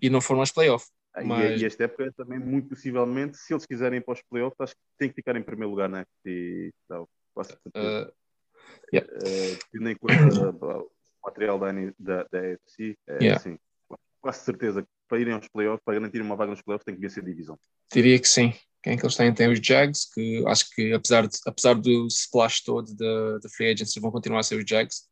[0.00, 0.90] E não foram aos playoffs.
[1.24, 1.60] Mas...
[1.60, 4.80] E, esta época também, muito possivelmente, se eles quiserem ir para os playoffs, acho que
[4.98, 6.04] tem que ficar em primeiro lugar, né?
[6.24, 8.12] E, tal, uh,
[8.92, 9.10] Yeah.
[9.72, 10.14] tendo em conta
[10.80, 10.90] o
[11.24, 13.36] material da, da, da AFC, é, yeah.
[13.36, 13.58] assim,
[14.20, 17.00] quase certeza que para irem aos playoffs, para garantir uma vaga nos playoffs, tem que
[17.00, 17.58] vencer a divisão.
[17.92, 18.54] Diria que sim.
[18.82, 19.32] Quem é que eles têm?
[19.32, 23.72] Tem os Jags, que acho que apesar, de, apesar do splash todo da, da free
[23.72, 25.08] agency, vão continuar a ser os Jags.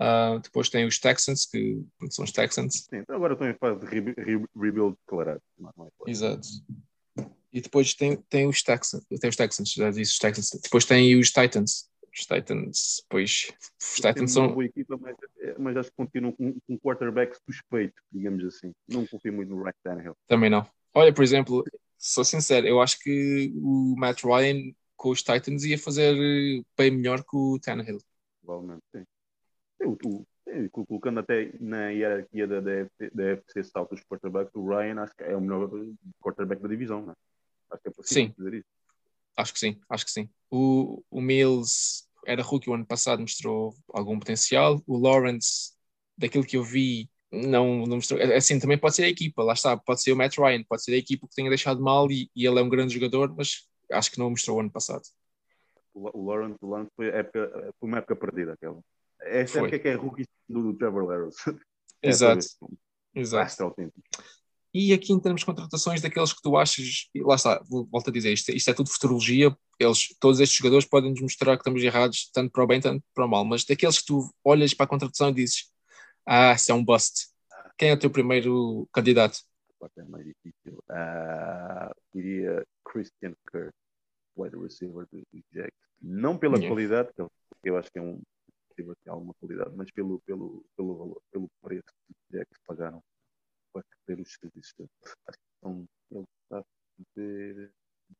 [0.00, 2.86] Uh, depois tem os Texans, que são os Texans.
[2.88, 5.42] Sim, então agora estão em fase de re re rebuild declarado.
[5.58, 5.70] Não
[6.06, 6.46] é Exato.
[7.52, 10.50] E depois tem, tem os Texans, tem os Texans, já disse os Texans.
[10.62, 11.90] Depois tem os Titans.
[12.14, 14.44] Os Titans, pois os Titans são.
[14.46, 15.16] Uma boa equipa, mas,
[15.58, 18.72] mas acho que continuam com, com um quarterback suspeito, digamos assim.
[18.86, 20.16] Não confio muito no Ryan Tannehill.
[20.26, 20.66] Também não.
[20.94, 21.64] Olha, por exemplo,
[21.96, 26.14] sou sincero, eu acho que o Matt Ryan com os Titans ia fazer
[26.76, 27.98] bem melhor que o Tannehill.
[28.44, 29.04] Provavelmente, sim.
[29.80, 30.26] Eu, tu,
[30.70, 32.70] colocando até na hierarquia da, da,
[33.14, 35.70] da FC South dos quarterbacks, o Ryan acho que é o melhor
[36.20, 37.16] quarterback da divisão, não é?
[37.70, 38.34] Acho que é possível Sim.
[38.36, 38.68] dizer isso.
[39.36, 40.28] Acho que sim, acho que sim.
[40.50, 44.82] O, o Mills era rookie o ano passado, mostrou algum potencial.
[44.86, 45.72] O Lawrence,
[46.16, 48.20] daquilo que eu vi, não, não mostrou.
[48.20, 50.92] Assim, também pode ser a equipa, lá está, pode ser o Matt Ryan, pode ser
[50.92, 54.10] a equipa que tenha deixado mal e, e ele é um grande jogador, mas acho
[54.10, 55.02] que não mostrou o ano passado.
[55.94, 58.80] O, Lawrence, o Lawrence foi, época, foi uma época perdida aquela.
[59.20, 59.68] Esta Foi.
[59.68, 61.38] época é que é rookie do Trevor Lawrence.
[62.02, 62.46] Exato,
[63.14, 63.74] É, exato.
[64.74, 68.12] E aqui em termos de contratações, daqueles que tu achas, e lá está, volto a
[68.12, 71.82] dizer, isto, isto é tudo futurologia, eles, todos estes jogadores podem nos mostrar que estamos
[71.82, 74.84] errados, tanto para o bem, tanto para o mal, mas daqueles que tu olhas para
[74.84, 75.70] a contratação e dizes,
[76.26, 77.26] ah, isso é um bust.
[77.76, 79.38] Quem é o teu primeiro candidato?
[79.94, 80.82] Ser mais difícil.
[80.88, 83.74] Ah, diria Christian Kirk,
[84.36, 85.76] wide receiver do Jags.
[86.00, 86.68] Não pela Yeah.
[86.68, 88.22] qualidade, porque eu acho que é um
[88.70, 92.58] receiver que tem alguma qualidade, mas pelo, pelo, pelo valor, pelo preço que os Jags
[92.66, 93.02] pagaram
[93.72, 94.74] para ter os serviços.
[95.26, 96.64] Acho que são, ele está a
[97.14, 97.70] ter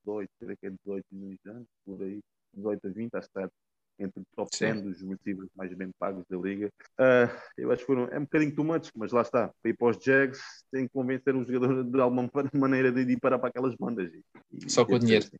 [0.04, 2.20] 18, será que é 18 milhões de anos, por aí,
[2.54, 3.50] 18 a 20, acho que está
[3.98, 4.66] entre o top Sim.
[4.66, 6.70] 10 dos receivers mais bem pagos da liga.
[6.98, 9.48] Ah, eu acho que foram, é um bocadinho too much, mas lá está.
[9.62, 13.20] Para ir para os Jags, tem que convencer um jogador de alguma maneira de ir
[13.20, 14.12] para, para aquelas bandas.
[14.12, 15.24] E, e Só com que dinheiro.
[15.24, 15.36] assim.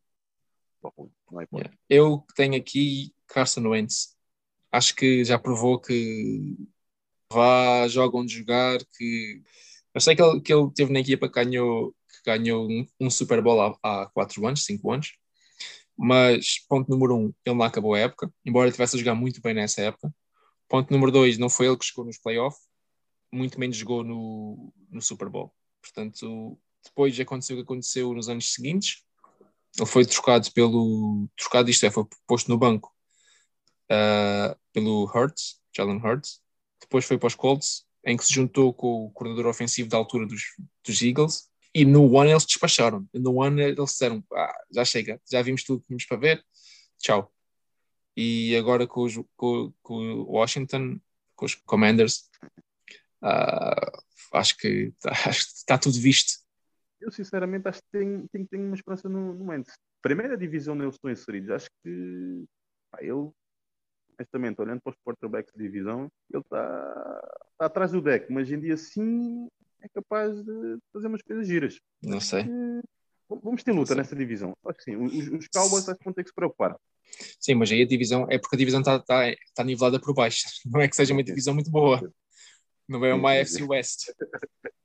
[0.81, 1.47] Só com- não é.
[1.53, 1.77] Yeah.
[1.89, 4.15] Eu que tenho aqui Carson Wentz,
[4.71, 6.55] acho que já provou que
[7.31, 9.41] vá, joga onde jogar, que
[9.93, 13.09] eu sei que ele, que ele teve na equipa que ganhou, que ganhou um, um
[13.09, 15.13] Super Bowl há, há 4 anos, 5 anos,
[15.97, 19.41] mas ponto número um, ele não acabou a época, embora ele estivesse a jogar muito
[19.41, 20.13] bem nessa época.
[20.67, 22.61] Ponto número dois, não foi ele que chegou nos playoffs,
[23.31, 25.53] muito menos jogou no, no Super Bowl.
[25.81, 29.03] Portanto, depois aconteceu o que aconteceu nos anos seguintes.
[29.77, 31.27] Ele foi trocado pelo.
[31.35, 32.93] Trocado, isto é, foi posto no banco
[33.89, 36.41] ah, pelo Hurts, Jalen Hurts.
[36.81, 40.25] Depois foi para os Colts, em que se juntou com o coordenador ofensivo da altura
[40.25, 40.41] dos,
[40.85, 41.49] dos Eagles.
[41.73, 43.07] E no One eles despacharam.
[43.13, 46.45] No One eles disseram: ah, já chega, já vimos tudo que tínhamos para ver,
[46.99, 47.33] tchau.
[48.15, 50.99] E agora com, os, com, com o Washington,
[51.35, 52.29] com os Commanders,
[53.21, 53.91] ah,
[54.33, 54.93] acho que
[55.27, 56.43] acho que está tudo visto.
[56.99, 59.73] Eu, sinceramente, acho que tenho, tenho, tenho uma esperança no, Mendes.
[60.01, 62.45] Primeira divisão eles estão inseridos, acho que
[62.91, 63.29] pá, ele,
[64.17, 67.21] honestamente, olhando para os quarterbacks de divisão, ele está
[67.63, 69.47] está atrás do deck, mas em dia sim
[69.81, 71.79] é capaz de fazer umas coisas giras.
[72.01, 72.45] Não sei.
[73.29, 74.55] Vamos ter luta nessa divisão.
[74.65, 74.95] Acho que sim.
[74.95, 76.77] Os, os Cowboys acho que vão ter que se preocupar.
[77.39, 79.23] Sim, mas aí a divisão é porque a divisão está tá,
[79.55, 80.43] tá nivelada por baixo.
[80.65, 82.01] Não é que seja uma divisão muito boa.
[82.87, 83.63] Não é uma AFC.
[83.63, 84.11] West.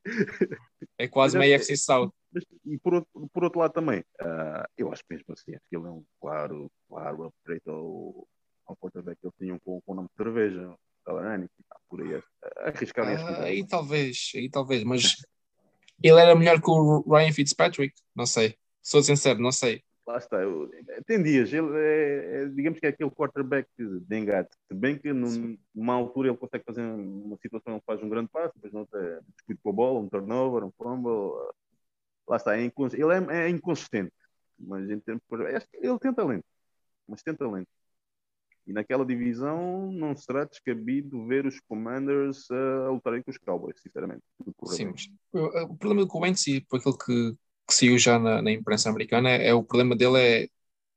[0.96, 2.10] É quase uma AFC South.
[2.32, 5.76] Mas, e por outro, por outro lado também, ah, eu acho mesmo assim, acho que
[5.76, 8.26] ele é um claro, claro upgrade ao,
[8.68, 12.00] ao quarterback que eles tinham com, com o nome de cerveja, Talarani, que está por
[12.02, 12.22] aí a,
[12.64, 15.16] a arriscar Ah, aí talvez, aí talvez, mas
[16.02, 17.94] ele era melhor que o Ryan Fitzpatrick?
[18.14, 18.56] Não sei.
[18.82, 19.82] Sou sincero, não sei.
[20.06, 20.70] Lá está, eu-
[21.06, 25.12] tem dias, ele é, é, digamos que é aquele quarterback de engate, se bem que
[25.12, 29.22] num- numa altura ele consegue fazer uma situação, ele faz um grande passo, depois noutra
[29.36, 31.52] discute com a bola, um turnover, um fumble,
[32.26, 34.12] lá está, é ele é, é inconsistente,
[34.58, 36.44] mas em termos de que ele tem talento,
[37.06, 37.68] mas tem talento.
[38.68, 43.80] E naquela divisão não será descabido ver os Commanders ah, a lutarem com os Cowboys,
[43.80, 44.22] sinceramente.
[44.66, 44.92] Sim,
[45.32, 47.32] o, problema com o Wentz, e por aquilo que,
[47.66, 50.48] que saiu já na, na imprensa americana, é, o problema dele é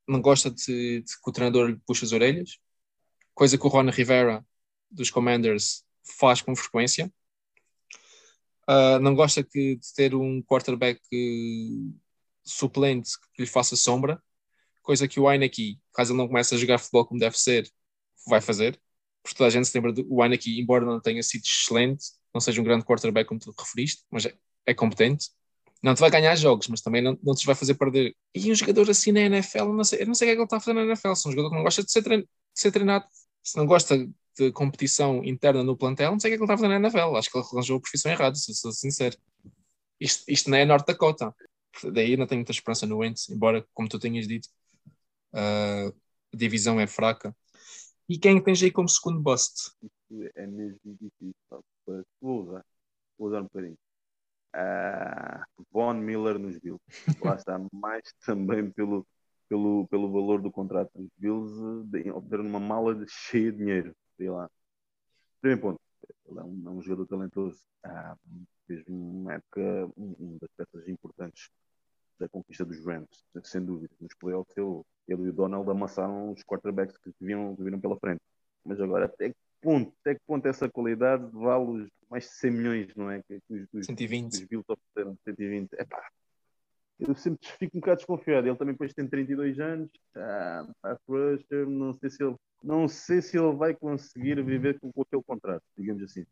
[0.08, 2.60] não gosta de, de que o treinador lhe puxe as orelhas,
[3.34, 4.46] coisa que o Ron Rivera
[4.90, 5.86] dos Commanders
[6.20, 7.12] faz com frequência.
[8.68, 11.94] Ah, não gosta que, de ter um quarterback eh,
[12.44, 14.22] suplente que lhe faça sombra,
[14.92, 17.66] coisa que o Heineke, caso ele não comece a jogar futebol como deve ser,
[18.28, 18.78] vai fazer.
[19.24, 22.60] Porque toda a gente se lembra do Heineke, embora não tenha sido excelente, não seja
[22.60, 24.34] um grande quarterback como tu referiste, mas é,
[24.66, 25.30] é competente.
[25.82, 28.14] Não te vai ganhar jogos, mas também não, não te vai fazer perder.
[28.36, 30.42] E um jogador assim na NFL, não sei, eu não sei o que é que
[30.42, 31.14] ele está fazer na NFL.
[31.16, 33.06] Se um jogador que não gosta de ser, de ser treinado,
[33.42, 33.98] se não gosta
[34.38, 36.88] de competição interna no plantel, não sei o que é que ele estava fazendo na
[36.90, 37.16] NFL.
[37.16, 39.18] Acho que ele arranjou a profissão errada, se sou sincero.
[40.00, 41.34] Isto, isto não é North Dakota.
[41.94, 44.50] Daí não tenho muita esperança no Wentz, embora, como tu tenhas dito,
[45.34, 45.92] a
[46.34, 47.36] divisão é fraca.
[48.08, 49.72] E quem tens aí como segundo bust?
[50.36, 51.34] É mesmo difícil.
[52.22, 52.66] Vou usar,
[53.18, 53.78] vou usar um bocadinho.
[54.54, 56.84] Uh, Von Miller nos Bills.
[57.24, 59.08] Lá está, mais também pelo,
[59.48, 60.92] pelo, pelo valor do contrato.
[60.96, 63.96] Os Bills uh, obteram uma mala de, cheia de dinheiro.
[64.18, 64.50] Sei lá.
[65.40, 65.82] Primeiro ponto,
[66.28, 67.62] ele é um, é um jogador talentoso.
[67.84, 68.16] Ah,
[68.68, 71.50] fez uma época, uma das peças importantes
[72.20, 73.94] da conquista dos Rams, sem dúvida.
[74.00, 77.98] Nos playoffs, ele, ele e o Donald amassaram os quarterbacks que vinham, que vinham pela
[77.98, 78.22] frente.
[78.64, 82.96] Mas agora, até que ponto, até que ponto essa qualidade vale mais de 100 milhões,
[82.96, 83.22] não é?
[83.24, 84.34] Que, os, os, 120.
[84.34, 85.74] Os Bills ofereceram 120.
[85.74, 86.10] Epá,
[87.00, 88.48] eu sempre fico um bocado desconfiado.
[88.48, 90.68] Ele também depois tem 32 anos, ah,
[91.68, 95.64] não sei se ele não sei se ele vai conseguir viver com, com aquele contrato,
[95.76, 96.26] digamos assim.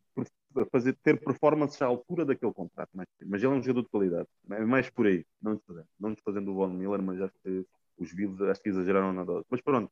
[0.72, 2.90] Fazer, ter performances à altura daquele contrato.
[2.94, 4.28] Mas, mas ele é um jogador de qualidade.
[4.52, 5.26] É mais por aí.
[5.42, 7.66] Não nos fazendo, não nos fazendo o Von Miller, mas acho que
[8.00, 9.46] os Bills acho que exageraram na dose.
[9.50, 9.92] Mas pronto,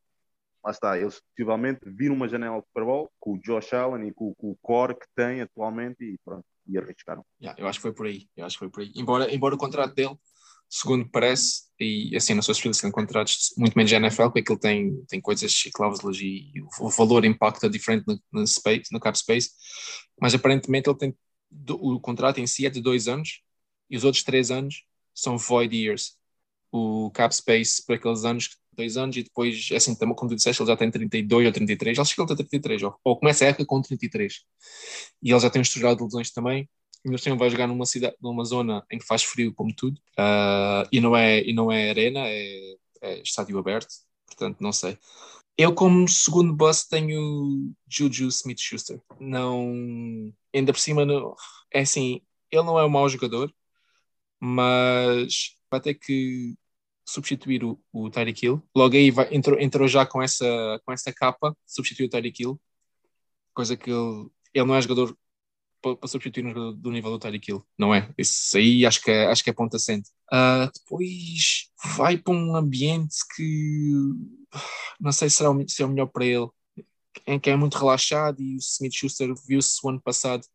[0.64, 0.98] lá está.
[0.98, 4.52] Eles possivelmente viram uma janela de Super Bowl com o Josh Allen e com, com
[4.52, 7.26] o core que tem atualmente e pronto, e arriscaram.
[7.42, 8.28] Yeah, eu acho que foi por aí.
[8.36, 8.92] Eu acho que foi por aí.
[8.96, 10.18] Embora, embora o contrato dele
[10.70, 14.60] segundo parece, e assim não sou especialista em contratos, muito menos a NFL, porque ele
[14.60, 19.18] tem, tem coisas e cláusulas e o valor impacta diferente no, no, space, no cap
[19.18, 19.52] space,
[20.20, 21.18] mas aparentemente ele tem
[21.70, 23.42] o contrato em si é de dois anos
[23.90, 24.84] e os outros três anos
[25.14, 26.17] são void years.
[26.72, 30.70] O cap space por aqueles anos, dois anos, e depois, assim, como tu disseste, ele
[30.70, 33.82] já tem 32 ou 33, acho que tem 33, ou, ou começa a época com
[33.82, 34.42] 33.
[35.24, 36.70] E ele já tem um historial de lesões também,
[37.06, 40.88] ainda assim vai jogar numa cidade, numa zona em que faz frio como tudo, uh,
[40.92, 43.88] e, não é, e não é arena, é, é estádio aberto,
[44.26, 44.98] portanto não sei.
[45.58, 49.02] Eu, como segundo bus, tenho Juju Smith-Schuster.
[49.20, 49.74] Não,
[50.54, 51.36] ainda por cima, não,
[51.74, 53.52] é assim, ele não é um mau jogador,
[54.40, 56.56] mas vai ter que
[57.06, 58.62] substituir o, o Tyreek Hill.
[58.76, 62.60] Logo aí vai, entrou, entrou já com essa, com essa capa, substituir o Tyreek Hill,
[63.54, 65.18] coisa que ele, ele não é jogador
[65.82, 68.14] para substituir um do nível do Tyreek Hill, não é?
[68.18, 70.10] Isso aí acho que é, acho que é ponto assente.
[70.32, 73.92] Uh, depois vai para um ambiente que
[75.00, 76.48] não sei se, será, se é o melhor para ele,
[77.26, 80.46] em que é muito relaxado e o Smith Schuster viu-se o ano passado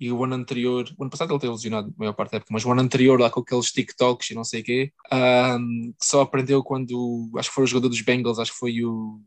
[0.00, 2.52] e o ano anterior, o ano passado ele teve lesionado a maior parte da época,
[2.52, 6.06] mas o ano anterior lá com aqueles TikToks e não sei o quê, um, que
[6.06, 9.20] só aprendeu quando, acho que foi o jogador dos Bengals, acho que foi o,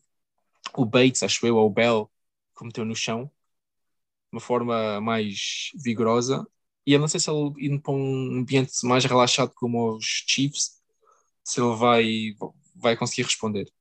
[0.76, 2.10] o Bates, acho eu, ou o Bell,
[2.58, 3.30] que meteu no chão,
[4.32, 6.48] uma forma mais vigorosa.
[6.86, 10.82] E eu não sei se ele indo para um ambiente mais relaxado como os Chiefs,
[11.44, 12.34] se ele vai,
[12.76, 13.72] vai conseguir responder.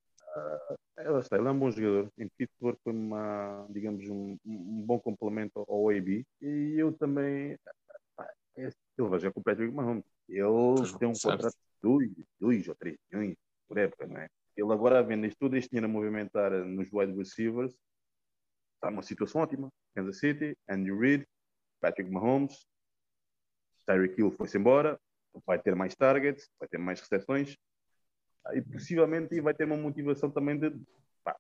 [1.00, 2.12] Uh, ele é um bom jogador.
[2.18, 6.24] Em Pittsburgh foi uma, digamos, um, um bom complemento ao AB.
[6.40, 7.58] E eu também.
[8.56, 10.04] Ele vai jogar com o Patrick Mahomes.
[10.28, 11.36] Ele tem um certo.
[11.36, 13.36] contrato de 2 ou 3 milhões
[13.66, 14.28] por época, não é?
[14.56, 17.74] Ele agora vende todo este dinheiro a movimentar nos wide receivers
[18.80, 19.70] está numa situação ótima.
[19.94, 21.26] Kansas City, Andy Reid,
[21.80, 22.66] Patrick Mahomes,
[23.86, 24.98] Tyreek Hill foi-se embora,
[25.46, 27.56] vai ter mais targets, vai ter mais recepções
[28.54, 30.70] e possivelmente vai ter uma motivação também de
[31.22, 31.36] pá,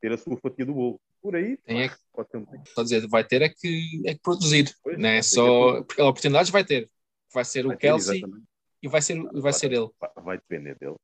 [0.00, 1.00] ter a sua fatia do bolo.
[1.20, 2.46] Por aí, Tem é que, pode ter um...
[2.62, 5.82] Estou a dizer, vai ter é que, é que produzir, pois, não é só.
[5.82, 6.88] Porque oportunidades vai ter.
[7.34, 8.46] Vai ser vai o ter, Kelsey exatamente.
[8.82, 9.90] e vai ser, vai, vai ser ele.
[10.22, 10.96] Vai depender dele.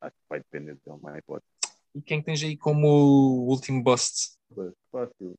[0.00, 1.48] Acho que vai depender dele, não é hipótese.
[1.94, 4.36] E quem tens aí como último bust?
[4.90, 5.34] Fácil.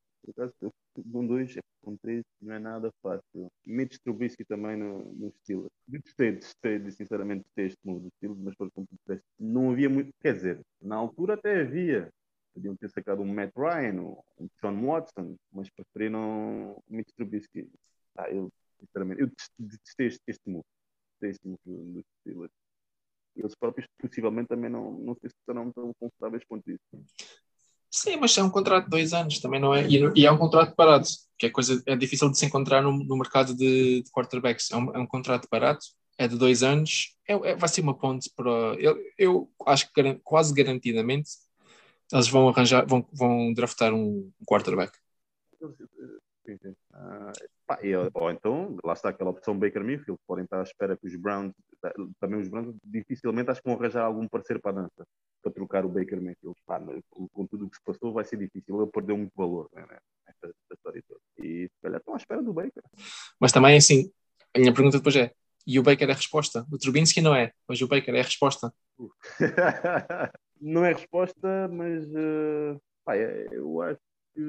[1.12, 3.50] Com dois, com três, não é nada fácil.
[3.64, 5.70] Mitch Trubisky também no, no estilo.
[5.88, 8.86] Gostei, gostei, sinceramente, este move do estilo, mas por como
[9.38, 10.12] não havia muito.
[10.20, 12.10] Quer dizer, na altura até havia.
[12.54, 14.00] Podiam ter sacado um Matt Ryan,
[14.38, 17.68] um John Watson, mas preferiram o Mitch Trubisky.
[18.16, 18.50] Ah, eu,
[18.80, 20.64] sinceramente, eu detestei este, este move.
[21.20, 22.52] Detestei este move do Steelers
[23.36, 26.82] eles próprios possivelmente também não, não sei se estarão tão confortáveis quanto isso.
[27.96, 29.88] Sim, mas é um contrato de dois anos também, não é?
[29.88, 31.06] E, e é um contrato parado,
[31.38, 34.70] que é coisa é difícil de se encontrar no, no mercado de, de quarterbacks.
[34.70, 35.86] É um, é um contrato barato,
[36.18, 38.50] é de dois anos, é, é, vai ser uma ponte para.
[38.78, 41.30] Eu, eu acho que quase garantidamente
[42.12, 44.92] eles vão arranjar, vão, vão draftar um, quarterback.
[46.44, 46.76] Sim, sim.
[46.92, 47.32] Uh,
[47.66, 47.78] pá,
[48.14, 51.52] ou então, lá está aquela opção Baker Mayfield, podem estar à espera que os Browns,
[52.20, 55.06] também os Browns, dificilmente acho que vão arranjar algum parceiro para a dança,
[55.42, 56.56] para trocar o Baker Mayfield.
[56.66, 59.68] Pá, com, com, tudo o que se passou, vai ser difícil, ele perdeu muito valor
[59.74, 61.20] né, né, nesta, história toda.
[61.38, 62.82] E se calhar estão à espera do Baker.
[63.40, 64.10] Mas também, assim,
[64.54, 65.32] a minha pergunta depois é:
[65.66, 66.64] e o Baker é a resposta?
[66.70, 68.72] O Trubinsky não é, mas o Baker é a resposta.
[70.60, 74.00] não é resposta, mas uh, pá, eu acho
[74.34, 74.40] que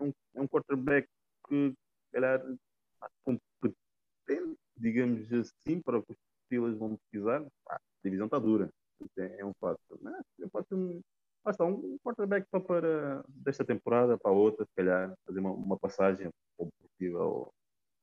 [0.00, 1.08] é um, é um quarterback
[1.48, 1.74] que,
[2.16, 2.42] calhar,
[3.24, 7.44] competente, digamos assim, para o que os Steelers vão precisar.
[7.68, 8.70] a divisão está dura.
[9.18, 9.78] É, é um fato.
[10.00, 11.00] Mas, pode ser um,
[11.44, 16.70] basta, um quarterback para, desta temporada para outra, se calhar, fazer uma, uma passagem como
[16.80, 17.52] possível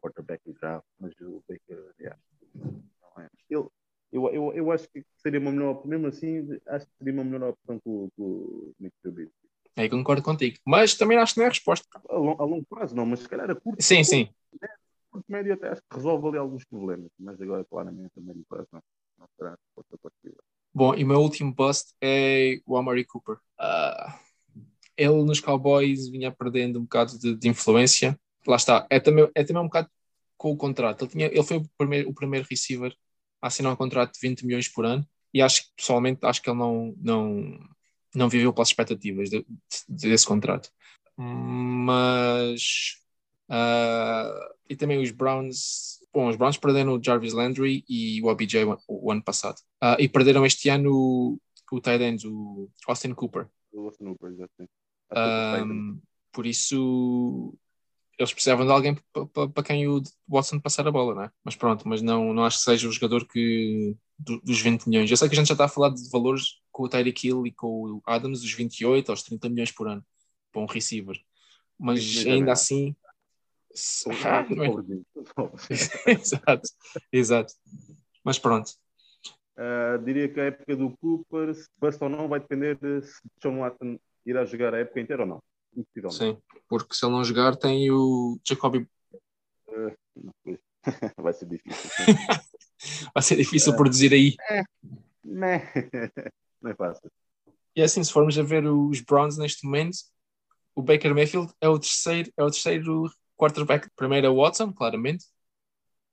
[0.01, 2.19] quarterback draft, mas o Baker, yeah,
[2.53, 3.29] não é.
[3.49, 3.67] Ele,
[4.11, 7.49] eu, eu, eu acho que seria uma melhor, mesmo assim, acho que seria uma melhor
[7.49, 8.93] opção que o, Nick.
[9.75, 10.57] Aí concordo contigo.
[10.65, 11.87] Mas também acho que não é a resposta.
[12.09, 14.29] A, long, a longo prazo não, mas se calhar a curto Sim, curto, sim.
[15.11, 18.67] Curto médio até acho que resolve ali alguns problemas, mas agora claramente a médio prazo
[18.71, 18.81] não,
[19.19, 20.43] não será a resposta possível.
[20.73, 23.35] Bom, e o meu último bust é o Amari Cooper.
[23.59, 24.13] Uh,
[24.97, 28.19] ele nos Cowboys vinha perdendo um bocado de, de, influência.
[28.47, 28.85] Lá está.
[28.89, 29.89] É também, é também um bocado
[30.37, 31.03] com o contrato.
[31.03, 32.93] Ele, tinha, ele foi o primeiro, o primeiro receiver
[33.41, 36.49] a assinar um contrato de 20 milhões por ano e acho que, pessoalmente, acho que
[36.49, 37.59] ele não, não,
[38.15, 39.45] não viveu pelas expectativas de,
[39.89, 40.69] de, desse contrato.
[41.17, 42.97] Mas.
[43.49, 45.99] Uh, e também os Browns.
[46.13, 49.57] Bom, os Browns perderam o Jarvis Landry e o OBJ o, o ano passado.
[49.83, 51.39] Uh, e perderam este ano o,
[51.71, 53.47] o tight end, o Austin Cooper.
[53.71, 54.71] O Austin Cooper, exatamente.
[55.15, 56.01] Um,
[56.31, 57.55] por isso
[58.17, 58.97] eles precisavam de alguém
[59.53, 61.31] para quem o Watson passar a bola, não é?
[61.43, 65.09] Mas pronto, mas não, não acho que seja o jogador que do, dos 20 milhões.
[65.09, 67.47] Eu sei que a gente já está a falar de valores com o Tyreek Hill
[67.47, 70.03] e com o Adams, dos 28 aos 30 milhões por ano
[70.51, 71.19] para um receiver.
[71.77, 72.95] Mas ainda assim.
[74.23, 74.45] Ah,
[76.05, 76.11] é?
[76.13, 76.69] exato,
[77.11, 77.53] exato.
[78.23, 78.71] Mas pronto.
[79.57, 83.21] Uh, diria que a época do Cooper, se basta ou não, vai depender de se
[83.41, 85.43] John Watson irá jogar a época inteira ou não.
[86.11, 88.87] Sim, porque se ele não jogar, tem o Jacoby.
[89.67, 90.57] Uh,
[91.17, 91.89] vai ser difícil.
[93.13, 94.35] vai ser difícil uh, produzir aí.
[94.49, 94.63] É,
[95.23, 95.63] não, é,
[96.61, 97.11] não é fácil.
[97.75, 99.97] E assim, se formos a ver os Browns neste momento,
[100.75, 103.89] o Baker Mayfield é o terceiro, é o terceiro quarterback.
[103.95, 105.25] Primeiro é o Watson, claramente.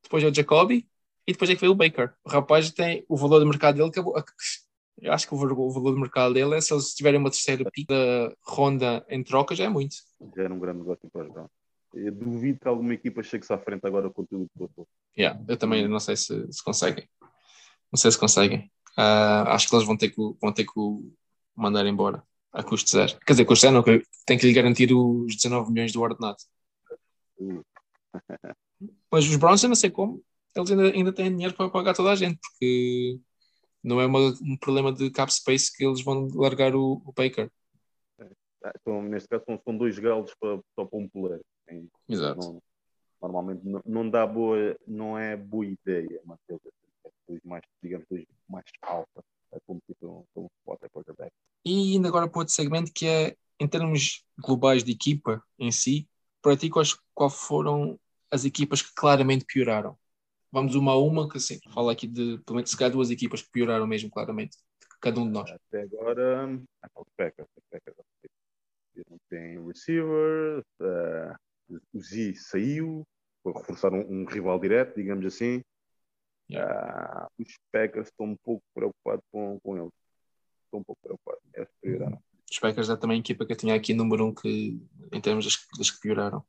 [0.02, 0.88] Depois é o Jacoby.
[1.26, 2.14] E depois é que veio o Baker.
[2.24, 4.16] O rapaz tem o valor de mercado dele acabou,
[5.00, 5.38] eu acho que o
[5.70, 9.54] valor de mercado dele é se eles tiverem uma terceira pica da ronda em troca,
[9.54, 9.96] já é muito.
[10.36, 11.50] Já era um grande negócio para os Browns.
[11.94, 14.88] Eu duvido que alguma equipa chegue-se à frente agora com tudo que eu
[15.18, 17.08] yeah, Eu também não sei se, se conseguem.
[17.90, 18.70] Não sei se conseguem.
[18.96, 21.12] Uh, acho que eles vão ter que, vão ter que o
[21.56, 22.22] mandar embora
[22.52, 23.18] a custo zero.
[23.26, 23.82] Quer dizer, custo zero não,
[24.24, 26.36] tem que lhe garantir os 19 milhões do ordenado.
[27.38, 27.64] Uh.
[29.10, 30.22] Mas os Browns, eu não sei como,
[30.54, 33.20] eles ainda, ainda têm dinheiro para pagar toda a gente, porque
[33.82, 37.50] não é uma, um problema de cap space que eles vão largar o, o Baker.
[38.18, 41.44] É, então, neste caso, são, são dois galos para, só para um poleiro.
[42.08, 42.40] Exato.
[42.40, 42.62] Não,
[43.22, 46.58] normalmente não, não, dá boa, não é boa ideia manter
[47.28, 49.22] dois mais, digamos, dois mais alfa
[49.66, 51.32] como tipo um quarterback.
[51.64, 56.08] E ainda agora para outro segmento que é em termos globais de equipa em si,
[56.40, 57.98] para ti quais, qual foram
[58.30, 59.98] as equipas que claramente pioraram?
[60.52, 63.42] Vamos uma a uma, que assim, fala aqui de pelo menos se calhar duas equipas
[63.42, 64.56] que pioraram mesmo, claramente,
[65.00, 65.50] cada um de nós.
[65.50, 66.46] Até agora,
[66.96, 67.48] os Packers,
[69.08, 73.06] não tem receiver, uh, o Z saiu,
[73.42, 75.62] foi reforçar um, um, rival direto, digamos assim.
[76.50, 77.28] Yeah.
[77.38, 79.92] Uh, os Packers estão um pouco preocupados com, com eles.
[80.64, 81.42] Estão um pouco preocupados.
[81.54, 82.20] É pioraram.
[82.50, 84.80] Os Packers é também a equipa que eu tinha aqui número um que,
[85.12, 86.44] em termos das, das que pioraram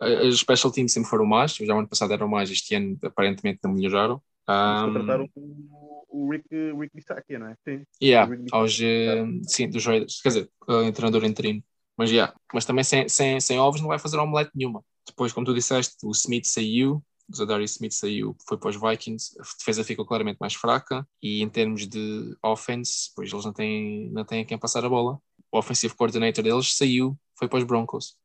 [0.00, 3.60] as special teams sempre foram más, já o ano passado eram mais, este ano aparentemente
[3.62, 4.20] não melhoraram.
[4.48, 7.56] Um, contrataram o, o Rick, Rick Bisaccia, não é?
[7.66, 7.84] Sim.
[8.02, 11.62] Yeah, aos, uh, sim, dos Raiders, quer dizer, uh, treinador interino.
[11.96, 14.82] Mas, yeah, mas também sem, sem, sem ovos não vai fazer omelete nenhuma.
[15.06, 19.36] Depois, como tu disseste, o Smith saiu, o Zadarius Smith saiu, foi para os Vikings,
[19.38, 24.10] a defesa ficou claramente mais fraca e em termos de offense, pois eles não têm,
[24.10, 25.18] não têm quem passar a bola.
[25.52, 28.16] O offensive coordinator deles saiu, foi para os Broncos.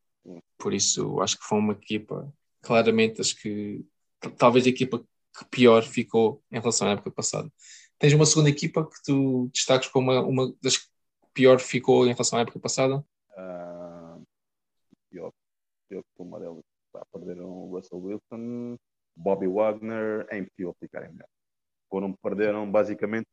[0.57, 3.85] Por isso, acho que foi uma equipa, claramente, acho que
[4.37, 7.49] talvez a equipa que pior ficou em relação à época passada.
[7.97, 10.87] Tens uma segunda equipa que tu destaques como uma, uma das que
[11.33, 12.97] pior ficou em relação à época passada?
[13.31, 14.25] Uh,
[15.09, 15.31] pior,
[15.87, 16.63] pior que delas.
[16.91, 18.77] Tá, perderam o Russell Wilson,
[19.15, 21.27] Bobby Wagner, é impossível ficarem melhor.
[21.89, 23.27] Foram, perderam basicamente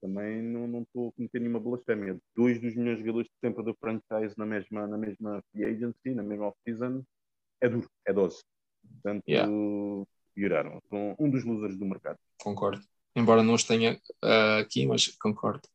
[0.00, 2.18] também não estou a cometer nenhuma blasfémia.
[2.36, 6.22] Dois dos melhores jogadores de sempre do franchise na mesma, na mesma free agency, na
[6.22, 7.02] mesma off-season,
[7.60, 8.42] é duro, é dose.
[8.82, 9.50] Portanto, yeah.
[10.34, 10.80] pioraram.
[10.88, 12.18] São um dos losers do mercado.
[12.40, 12.82] Concordo.
[13.14, 15.68] Embora não os tenha uh, aqui, mas concordo.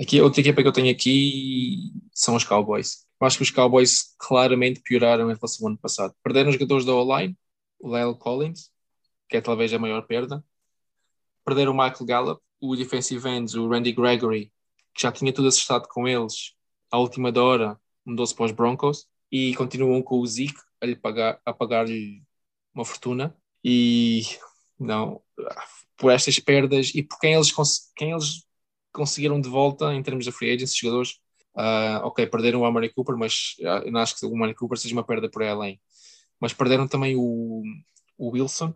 [0.00, 3.06] Aqui, a outra equipa que eu tenho aqui são os Cowboys.
[3.20, 6.14] Eu acho que os Cowboys claramente pioraram em relação ao ano passado.
[6.22, 7.36] Perderam os jogadores da O-line,
[7.78, 8.70] o Lyle Collins,
[9.28, 10.42] que é talvez a maior perda.
[11.44, 14.52] Perderam o Michael Gallup, o defensive end, o Randy Gregory,
[14.94, 16.54] que já tinha tudo acertado com eles,
[16.90, 20.94] à última da hora mudou-se para os Broncos e continuam com o Zeke a, lhe
[20.94, 22.22] pagar, a pagar-lhe
[22.72, 23.36] uma fortuna.
[23.64, 24.22] E
[24.78, 25.20] não,
[25.96, 27.52] por estas perdas e por quem eles,
[27.96, 28.46] quem eles
[28.92, 31.18] conseguiram de volta em termos de free agents, jogadores,
[31.56, 34.78] uh, ok, perderam o Amari Cooper, mas uh, eu não acho que o Amari Cooper
[34.78, 35.80] seja uma perda por aí além,
[36.38, 37.62] mas perderam também o,
[38.18, 38.72] o Wilson,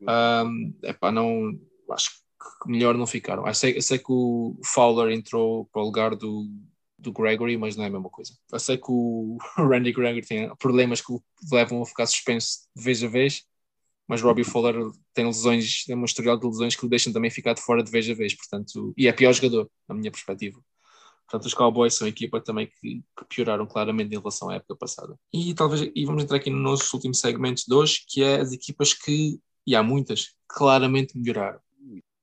[0.00, 1.58] um, epá, não,
[1.90, 2.29] acho que
[2.66, 3.46] melhor não ficaram.
[3.46, 6.46] Eu sei, eu sei que o Fowler entrou para o lugar do,
[6.98, 8.32] do Gregory, mas não é a mesma coisa.
[8.52, 11.22] Eu sei que o Randy Gregory tem problemas que o
[11.52, 13.44] levam a ficar suspenso de vez a vez,
[14.06, 17.54] mas Robbie Fowler tem lesões, tem um historial de lesões que o deixam também ficar
[17.54, 20.60] de fora de vez a vez, portanto, e é pior jogador, na minha perspectiva.
[21.30, 24.74] Portanto, os Cowboys são a equipa também que, que, pioraram claramente em relação à época
[24.74, 25.16] passada.
[25.32, 28.52] E talvez, e vamos entrar aqui no nosso último segmento de hoje, que é as
[28.52, 31.60] equipas que, e há muitas, claramente melhoraram.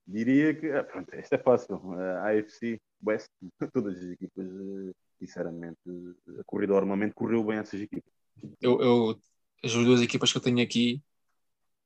[0.08, 1.76] Diria que, ah, pronto, esta é fácil.
[1.94, 3.30] A AFC West,
[3.74, 5.80] todas as equipas, eh, sinceramente,
[6.40, 8.10] a corrida ao armamento correu bem essas equipas.
[8.62, 9.22] Eu, eu,
[9.62, 11.04] as duas equipas que eu tenho aqui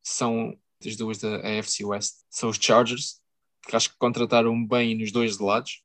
[0.04, 0.56] são
[0.86, 2.24] as duas da AFC West.
[2.30, 3.20] São os Chargers,
[3.68, 5.84] que acho que contrataram bem nos dois lados.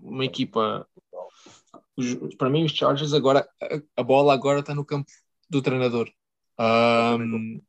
[0.00, 0.88] Uma equipa.
[2.38, 3.46] Para mim, os Chargers agora,
[3.96, 5.10] a bola agora está no campo
[5.50, 6.10] do treinador.
[6.58, 7.60] Um,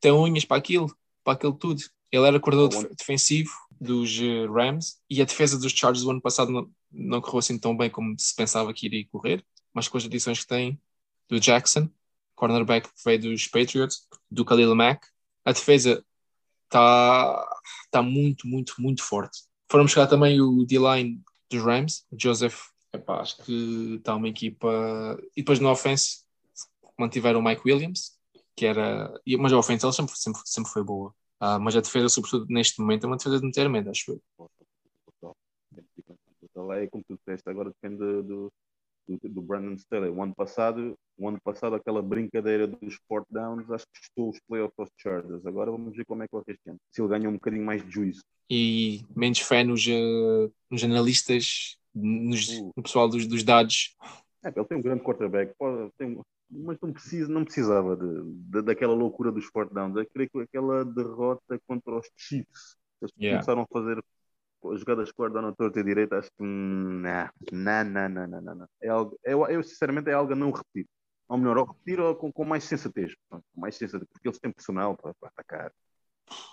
[0.00, 1.82] tem unhas para aquilo, para aquilo tudo.
[2.12, 3.50] Ele era coordenador defensivo
[3.80, 7.58] dos eh, Rams e a defesa dos Chargers do ano passado não, não correu assim
[7.58, 10.80] tão bem como se pensava que iria correr, mas com as adições que tem
[11.28, 11.88] do Jackson,
[12.36, 15.06] cornerback que veio dos Patriots, do Khalil Mack,
[15.44, 16.04] a defesa
[16.64, 17.60] está
[17.90, 19.40] tá muito, muito, muito forte.
[19.70, 22.60] Foram buscar também o D-line dos Rams, o Joseph,
[22.92, 25.18] epá, acho que está uma equipa.
[25.36, 26.24] E depois no offense
[26.98, 28.12] mantiveram o Mike Williams,
[28.54, 29.12] que era.
[29.38, 31.14] Mas a offense ele sempre, sempre, sempre foi boa.
[31.42, 34.48] Uh, mas a defesa, sobretudo neste momento, é uma defesa de meter medo, acho eu.
[36.78, 38.52] É como tu disseste, agora depende do,
[39.08, 40.10] do, do Brandon Staley.
[40.10, 44.38] O ano passado, o ano passado aquela brincadeira dos fourth downs, acho que estou os
[44.46, 45.44] playoffs aos Chargers.
[45.44, 46.78] Agora vamos ver como é que vai este ano.
[46.90, 48.22] Se ele ganha um bocadinho mais de juízo.
[48.48, 52.72] E menos fé nos, uh, nos analistas, nos, uh.
[52.76, 53.96] no pessoal dos, dos dados.
[54.44, 56.20] É, ele tem um grande quarterback, pode, tem,
[56.52, 59.96] mas não, precisa, não precisava de, de, daquela loucura dos fourth downs.
[59.96, 63.38] Aquela derrota contra os Chiefs, eles yeah.
[63.38, 64.02] começaram a fazer
[64.76, 67.02] jogadas de na torta e direita, acho que não,
[67.52, 68.68] não, não, não, não, não.
[68.80, 70.86] É algo, eu, eu sinceramente é algo a não repetir.
[71.28, 74.52] Ou melhor, ou repetir ou com, com mais sensatez, com mais sensatez, porque eles têm
[74.52, 75.72] personal para, para atacar.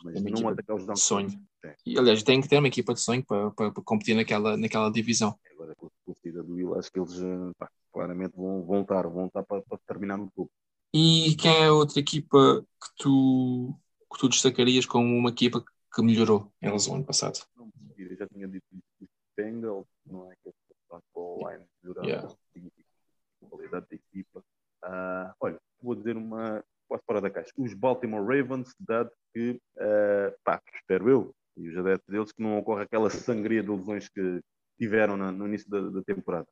[0.04, 1.04] Mas é não atacar os downs.
[1.04, 1.30] Sonho.
[1.64, 1.76] É.
[1.86, 4.90] E aliás, tem que ter uma equipa de sonho para, para, para competir naquela, naquela
[4.90, 5.38] divisão.
[5.52, 7.20] Agora com a partida do Will, acho que eles
[7.58, 10.52] pá, claramente vão voltar, vão estar para, para terminar no grupo.
[10.94, 13.76] E quem é a outra equipa que tu,
[14.12, 15.64] que tu destacarias como uma equipa
[15.94, 17.40] que melhorou em relação ao ano passado?
[17.98, 18.66] Eu já tinha dito
[19.02, 22.28] os Bengals, não é que a line melhorar yeah.
[22.28, 24.44] a qualidade da equipa.
[24.84, 27.52] Uh, olha, vou dizer uma quase fora da caixa.
[27.58, 32.58] Os Baltimore Ravens, dado que, uh, pá, espero eu, e os adeptos deles, que não
[32.58, 34.42] ocorra aquela sangria de lesões que
[34.78, 36.48] tiveram na, no início da, da temporada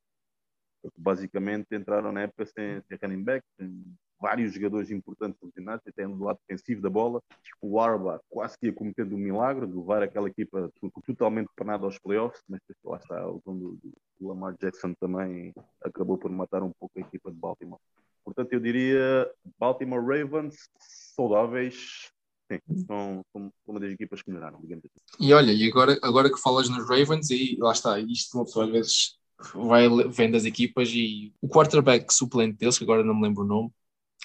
[0.82, 3.84] porque basicamente entraram na época sem, sem running back, sem
[4.20, 7.22] vários jogadores importantes lesionados, até no lado defensivo da bola.
[7.62, 10.72] O Arba quase que ia cometendo um milagre de levar aquela equipa
[11.06, 13.78] totalmente panada aos playoffs, mas lá está, o do,
[14.20, 17.80] do Lamar Jackson também acabou por matar um pouco a equipa de Baltimore.
[18.28, 20.69] Portanto, eu diria Baltimore Ravens
[21.15, 22.11] saudáveis,
[22.51, 25.25] Sim, são, são, uma das equipas que melhoraram, digamos assim.
[25.25, 28.65] E olha, e agora, agora que falas nos Ravens, e lá está, isto uma pessoa
[28.65, 29.17] às vezes
[29.53, 33.47] vai vendo as equipas e o quarterback suplente deles, que agora não me lembro o
[33.47, 33.71] nome,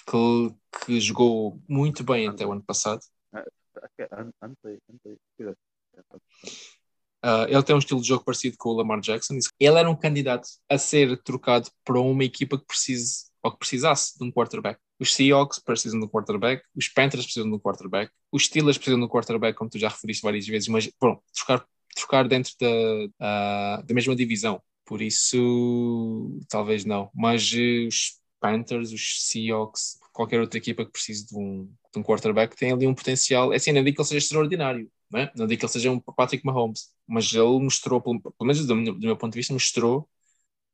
[0.05, 2.99] que, que jogou muito bem até o ano passado.
[7.23, 9.37] Uh, ele tem um estilo de jogo parecido com o Lamar Jackson.
[9.59, 14.17] Ele era um candidato a ser trocado para uma equipa que precise ou que precisasse
[14.17, 14.79] de um quarterback.
[14.99, 18.99] Os Seahawks precisam de um quarterback, os Panthers precisam de um quarterback, os Steelers precisam
[18.99, 23.79] de um quarterback, como tu já referiste várias vezes, mas bom, trocar, trocar dentro da,
[23.79, 27.09] uh, da mesma divisão por isso, talvez não.
[27.13, 32.55] Mas os Panthers, os Seahawks, qualquer outra equipa que precise de um, de um quarterback
[32.55, 33.51] tem ali um potencial.
[33.51, 35.31] É assim, não digo que ele seja extraordinário, não, é?
[35.35, 38.75] não digo que ele seja um Patrick Mahomes, mas ele mostrou, pelo, pelo menos do
[38.75, 40.07] meu, do meu, ponto de vista, mostrou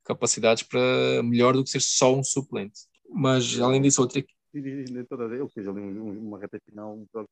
[0.03, 2.81] capacidades para melhor do que ser só um suplente.
[3.09, 4.37] Mas além disso, outra equipa.
[4.53, 7.29] Ele fez ali uma reta final, um jogo,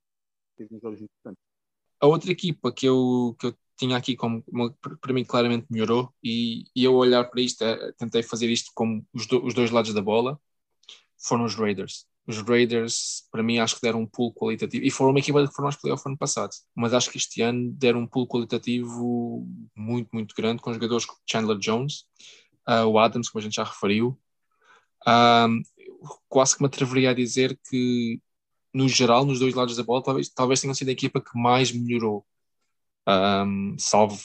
[0.72, 1.44] um jogos importantes.
[2.00, 4.44] A outra equipa que eu, que eu tinha aqui como,
[5.02, 7.64] para mim claramente melhorou e, e eu olhar para isto,
[7.98, 10.40] tentei fazer isto como os, do, os dois lados da bola,
[11.20, 12.06] foram os Raiders.
[12.28, 14.86] Os Raiders, para mim, acho que deram um pulo qualitativo.
[14.86, 16.52] E foram uma equipa que foram aos playoffs ano passado.
[16.76, 21.20] Mas acho que este ano deram um pulo qualitativo muito, muito grande com jogadores como
[21.26, 22.04] Chandler Jones,
[22.68, 24.20] uh, o Adams, como a gente já referiu.
[25.08, 25.62] Um,
[26.28, 28.22] quase que me atreveria a dizer que,
[28.74, 31.72] no geral, nos dois lados da bola, talvez, talvez tenham sido a equipa que mais
[31.72, 32.26] melhorou.
[33.08, 34.20] Um, salvo,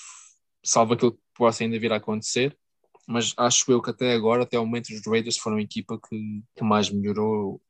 [0.64, 2.58] salvo aquilo que possa ainda vir a acontecer
[3.06, 6.42] mas acho eu que até agora, até o momento, os Raiders foram a equipa que,
[6.56, 7.60] que mais melhorou.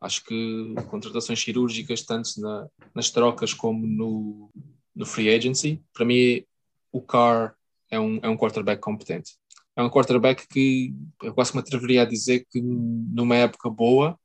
[0.00, 4.50] Acho que contratações cirúrgicas, tanto na, nas trocas como no,
[4.94, 5.82] no free agency.
[5.92, 6.44] Para mim,
[6.92, 7.54] o Carr
[7.90, 9.32] é um, é um quarterback competente.
[9.76, 14.18] É um quarterback que eu quase me atreveria a dizer que numa época boa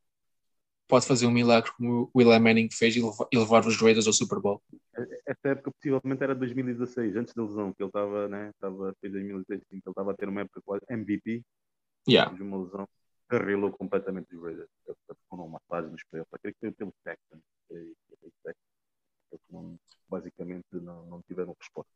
[0.93, 3.01] pode fazer um milagre como o Eli Manning fez e
[3.33, 4.61] levar os Raiders ao Super Bowl.
[5.25, 8.51] Essa época possivelmente era 2016, antes da lesão, que ele estava, né?
[8.51, 11.41] Estava, em 2016, que ele estava a ter uma época quase MVP.
[12.07, 12.31] Yeah.
[12.31, 12.87] De uma lesão,
[13.27, 14.69] carrilou completamente os Raiders.
[15.27, 16.31] Foram uma fase nos playoffs.
[16.31, 17.41] Aquele que foi pelo Texans.
[20.07, 21.91] Basicamente não, não tiveram resposta.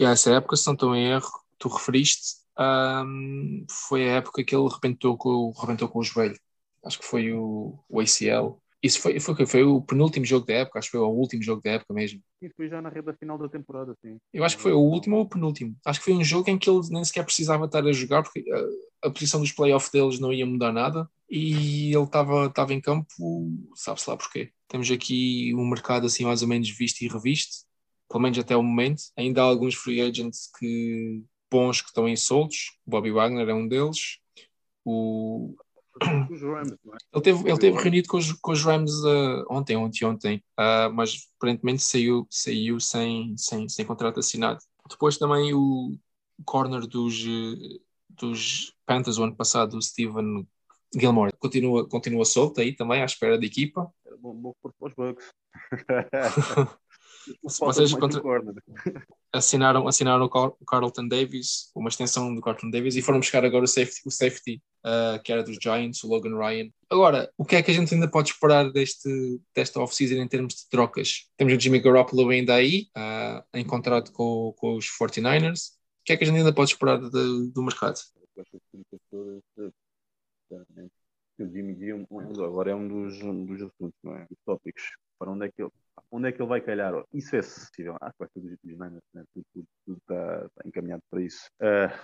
[0.00, 1.28] E essa época, se não estou em erro,
[1.58, 6.40] tu referiste, um, foi a época que ele rebentou com, rebentou com o joelho
[6.84, 8.60] acho que foi o, o ACL.
[8.82, 11.62] Isso foi, foi, foi o penúltimo jogo da época, acho que foi o último jogo
[11.62, 12.20] da época mesmo.
[12.40, 14.18] E foi já na reta final da temporada, sim.
[14.32, 15.76] Eu acho que foi o último ou o penúltimo.
[15.86, 18.44] Acho que foi um jogo em que ele nem sequer precisava estar a jogar, porque
[18.50, 23.06] a, a posição dos playoffs deles não ia mudar nada e ele estava em campo,
[23.76, 24.50] sabe-se lá porquê.
[24.66, 27.64] Temos aqui um mercado assim mais ou menos visto e revisto,
[28.08, 29.02] pelo menos até o momento.
[29.16, 33.54] Ainda há alguns free agents que, bons que estão em soltos, o Bobby Wagner é
[33.54, 34.18] um deles.
[34.84, 35.54] O,
[36.00, 36.96] Rams, é?
[37.12, 40.92] Ele teve, ele teve reunido com os, com os Rams uh, ontem, ontem, ontem, uh,
[40.92, 44.58] mas aparentemente saiu, saiu sem, sem, sem contrato assinado.
[44.88, 45.98] Depois também o
[46.44, 47.22] corner dos,
[48.08, 50.46] dos Panthers o ano passado, o Steven
[50.94, 53.90] Gilmore, continua, continua solto aí também à espera da equipa.
[54.18, 55.32] Bom, bom para os Bucks.
[57.42, 58.20] Vocês contra...
[59.32, 63.68] assinaram, assinaram o Carlton Davis, uma extensão do Carlton Davis, e foram buscar agora o
[63.68, 66.68] safety, o safety uh, que era dos Giants, o Logan Ryan.
[66.90, 69.08] Agora, o que é que a gente ainda pode esperar deste,
[69.54, 71.30] desta off-season em termos de trocas?
[71.36, 75.70] Temos o Jimmy Garoppolo ainda aí, uh, em contrato com, com os 49ers.
[76.02, 77.98] O que é que a gente ainda pode esperar de, do mercado?
[81.38, 81.92] O Jimmy G
[82.44, 84.26] agora é um dos, um dos assuntos, não é?
[84.30, 84.82] Os tópicos.
[85.22, 85.70] Para onde é que ele
[86.10, 86.92] onde é que ele vai calhar?
[87.14, 87.96] Isso é acessível.
[88.00, 89.22] Ah, vai ser dos Niners, né?
[89.32, 91.46] tudo, tudo, tudo está, está, encaminhado para isso.
[91.60, 91.96] Uh,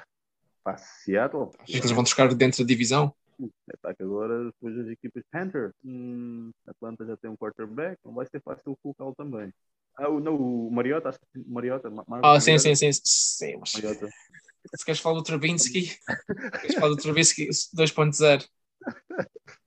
[0.62, 1.50] para Seattle.
[1.58, 3.12] Acho que eles vão buscar dentro da divisão.
[3.74, 5.72] Está que agora depois das equipas Panther.
[5.84, 9.52] Hum, Atlanta já tem um quarterback, não vai ser fácil colocá-lo também.
[9.96, 11.90] Ah, o, não, o Mariota, acho que Mariota.
[12.22, 13.56] Ah, sim, sim, sim, sim.
[13.56, 13.72] Mas...
[13.74, 14.08] Mariota.
[14.76, 15.90] Se queres falar do Travinsky,
[16.60, 18.48] queres falar do Travinsky 2.0.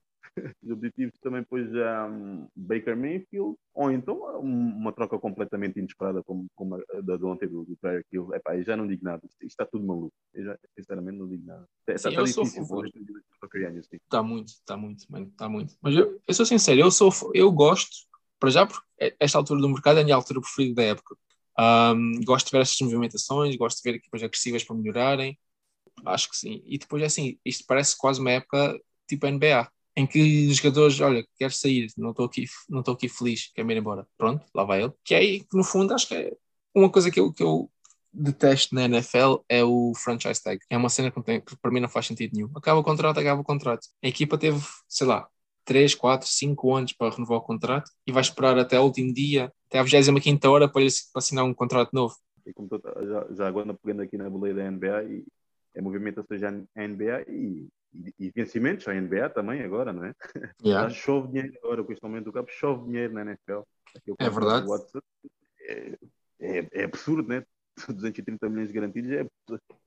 [0.63, 6.47] Os objetivos também depois já um, Baker Mayfield, ou então uma troca completamente inesperada, como,
[6.55, 8.33] como a da ontem do, do Tyreek Hill.
[8.33, 10.13] Epá, eu já não digo nada, isto, está tudo maluco.
[10.33, 11.67] Eu já, sinceramente, não digo nada.
[11.87, 12.65] Está, Sim, está difícil
[14.03, 14.99] Está muito, está muito,
[15.31, 15.75] está muito.
[15.81, 18.07] Mas eu, eu sou sincero, eu, sou, eu gosto,
[18.39, 18.85] para já, porque
[19.19, 21.15] esta altura do mercado é a minha altura preferida da época.
[21.59, 25.37] Um, gosto de ver estas movimentações, gosto de ver equipas agressivas para melhorarem.
[26.05, 26.63] Acho que sim.
[26.65, 30.99] E depois, é assim, isto parece quase uma época tipo NBA em que os jogadores,
[31.01, 34.07] olha, quero sair, não estou aqui, não estou aqui feliz, quero ir embora.
[34.17, 34.93] Pronto, lá vai ele.
[35.03, 36.33] Que é aí que no fundo acho que é
[36.73, 37.69] uma coisa que eu, que eu
[38.13, 40.59] detesto na NFL é o franchise tag.
[40.69, 42.49] É uma cena que, tem, que para mim não faz sentido nenhum.
[42.55, 43.87] Acaba o contrato, acaba o contrato.
[44.03, 45.27] A equipa teve, sei lá,
[45.65, 49.51] 3, 4, 5 anos para renovar o contrato e vai esperar até o último dia,
[49.67, 52.15] até a 25 hora para, para assinar um contrato novo.
[52.43, 55.25] Tu, já, já agora pegando aqui na boleia da NBA e
[55.75, 57.67] é movimentação já na NBA e
[58.19, 60.15] e, vencimentos a NBA também agora, não é?
[60.63, 60.89] Yeah.
[60.89, 63.61] Já chove dinheiro agora, com este aumento do campo, chove dinheiro na NFL.
[64.19, 64.67] É verdade.
[65.61, 65.97] É,
[66.39, 67.43] é, é, absurdo, né?
[67.87, 69.25] 230 milhões garantidos é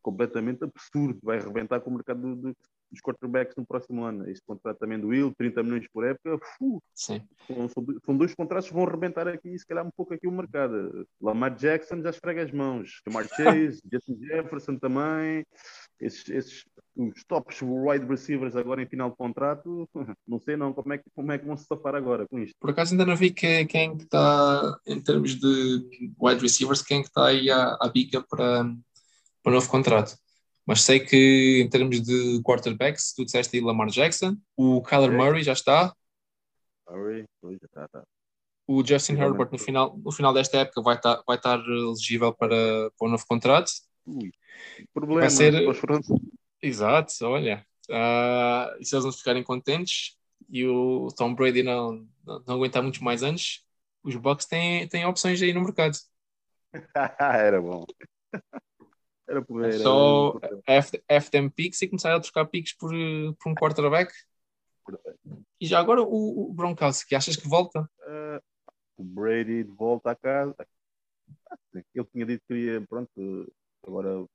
[0.02, 1.18] completamente absurdo.
[1.22, 2.56] Vai arrebentar com o mercado do, do,
[2.94, 4.28] dos quarterbacks no próximo ano.
[4.28, 6.38] Este contrato também do Will, 30 milhões por época.
[6.56, 7.20] Fu, Sim.
[7.46, 7.68] São,
[8.04, 11.06] são, dois contratos que vão arrebentar aqui, se calhar um pouco aqui o mercado.
[11.20, 13.00] Lamar Jackson já esfrega as mãos.
[13.06, 15.44] Jamar Chase, Justin Jefferson também.
[16.00, 16.64] Esses, esses
[16.96, 19.88] os tops wide receivers agora em final de contrato,
[20.26, 22.54] não sei não como é que, como é que vão se safar agora com isto.
[22.60, 27.26] Por acaso ainda não vi que, quem está, em termos de wide receivers, quem está
[27.26, 28.64] aí à, à bica para,
[29.42, 30.16] para o novo contrato.
[30.66, 35.16] Mas sei que em termos de quarterbacks, tu disseste aí Lamar Jackson, o Kyler é.
[35.16, 35.94] Murray já está.
[36.88, 37.88] Murray, já está.
[37.88, 38.04] Tá.
[38.66, 42.90] O Justin Herbert no final, no final desta época vai estar, vai estar elegível para,
[42.98, 43.70] para o novo contrato.
[44.06, 44.32] Ui,
[44.92, 45.20] problema.
[45.20, 45.52] Vai ser,
[46.62, 47.64] Exato, olha.
[47.90, 50.16] Uh, e se eles não ficarem contentes,
[50.48, 53.66] e o Tom Brady não, não, não aguentar muitos mais anos,
[54.02, 55.96] os Bucks têm, têm opções aí no mercado.
[57.20, 57.84] era bom.
[59.26, 63.32] Era por era, só era- F- FTM picks e começar a trocar picks por, eh,
[63.40, 64.12] por um quarterback.
[65.60, 67.88] E já agora o, o Gronkowski, achas que volta?
[68.02, 68.40] Ah,
[68.98, 70.54] o Brady de volta à casa.
[71.72, 73.52] Ele tinha dito que queria, pronto,
[73.86, 74.26] agora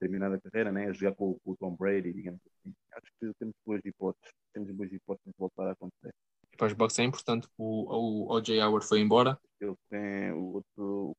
[0.00, 0.92] terminar a carreira, né?
[0.92, 2.74] jogar com, com o Tom Brady, digamos assim.
[2.92, 4.34] Acho que temos boas hipóteses.
[4.52, 6.12] Temos boas hipóteses de voltar a acontecer.
[6.58, 7.48] Para os Bucks é importante.
[7.56, 9.38] O, o OJ Howard foi embora.
[9.60, 11.16] Ele tem o outro,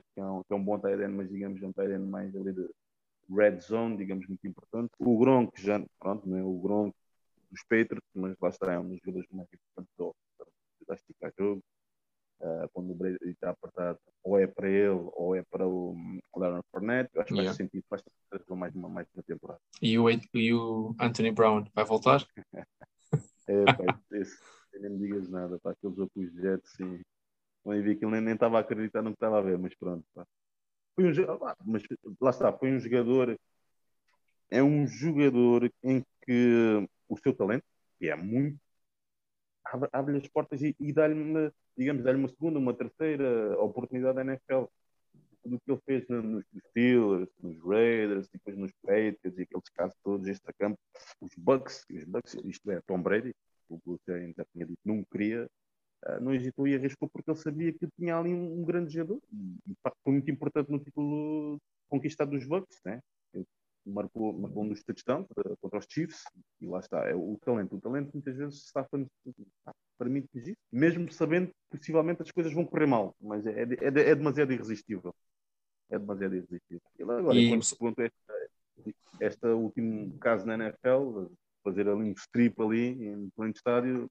[0.00, 2.06] que é um, que é um bom tight end, mas digamos é um tight end
[2.08, 2.68] mais ali de
[3.30, 4.90] red zone, digamos, muito importante.
[4.98, 6.94] O Gronk, já, pronto, não é o Gronk
[7.50, 10.46] dos Patriots, mas lá está, é um dos jogadores mais importantes do para
[10.80, 11.62] ajudar a esticar jogo.
[12.40, 15.96] Ah, quando o Brady está apertado, ou é para ele, ou é para o
[16.36, 17.10] Leonard Fournette.
[17.14, 17.48] Eu acho que Yeah.
[17.48, 19.60] faz sentido, faz sentido mais uma, mais uma temporada.
[19.80, 22.26] E o, e o Anthony Brown vai voltar?
[23.46, 24.38] É, pá, esse,
[24.80, 27.02] nem me digas nada, pá, aqueles outros Jets, sim.
[27.66, 30.26] Eu vi aquilo, nem estava a acreditar no que estava a ver, mas pronto, pá.
[30.94, 31.82] Foi um, ah, mas
[32.20, 33.38] lá está, foi um jogador,
[34.50, 37.64] é um jogador em que o seu talento,
[37.98, 38.58] que é muito,
[39.64, 44.22] abre- abre-lhe as portas e, e dá-lhe, digamos, dá-lhe uma segunda, uma terceira oportunidade da
[44.22, 44.64] NFL.
[45.42, 49.68] Tudo o que ele fez no- nos Steelers, nos Raiders, depois nos Patriots e aqueles
[49.70, 50.78] casos todos, extra-campo,
[51.20, 53.34] os Bucks, os Bucks, isto é, Tom Brady,
[53.68, 55.50] o que você ainda tinha dito, não queria,
[56.20, 59.74] não hesitou e arriscou porque ele sabia que tinha ali um, um grande jogador e,
[60.02, 63.00] foi muito importante no título conquistado dos Bucks, né?
[63.32, 63.46] Ele
[63.86, 66.24] marcou, marcou um dos touchdowns ah, contra os Chiefs
[66.60, 67.76] e lá está, é o talento.
[67.76, 72.64] O talento muitas vezes está para mim isso, mesmo sabendo que possivelmente as coisas vão
[72.64, 75.14] correr mal, mas é, é, é- demasiado irresistível.
[75.90, 76.82] É demasiado irresistível.
[76.98, 78.34] Ele agora, E- enquanto ponto esta,
[79.20, 81.28] este último caso na NFL,
[81.62, 84.10] fazer ali um strip ali em pleno estádio,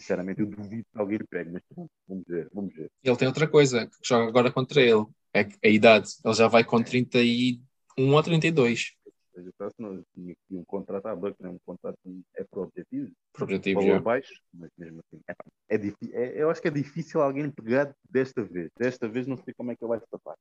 [0.00, 1.62] sinceramente eu duvido que alguém lhe pegue, mas
[2.06, 2.90] vamos ver, vamos ver.
[3.02, 5.04] Ele tem outra coisa que joga agora contra ele.
[5.32, 6.08] É que a idade.
[6.24, 8.96] Ele já vai com 31 ou 32.
[9.04, 11.48] Ou seja, parece que não tinha aqui um contrato à Buck, né?
[11.48, 11.98] um contrato
[12.36, 14.00] é por objetivos, Por objetivo valor já.
[14.00, 15.76] baixo, mas mesmo assim, é, é
[16.12, 18.70] é- eu acho que é difícil alguém pegar desta vez.
[18.76, 20.36] Desta vez não sei como é que ele vai se tapar.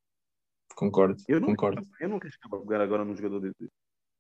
[0.76, 1.88] Concordo, Eu não, concordo.
[2.00, 3.68] eu não arriscava pegar agora num jogador desse,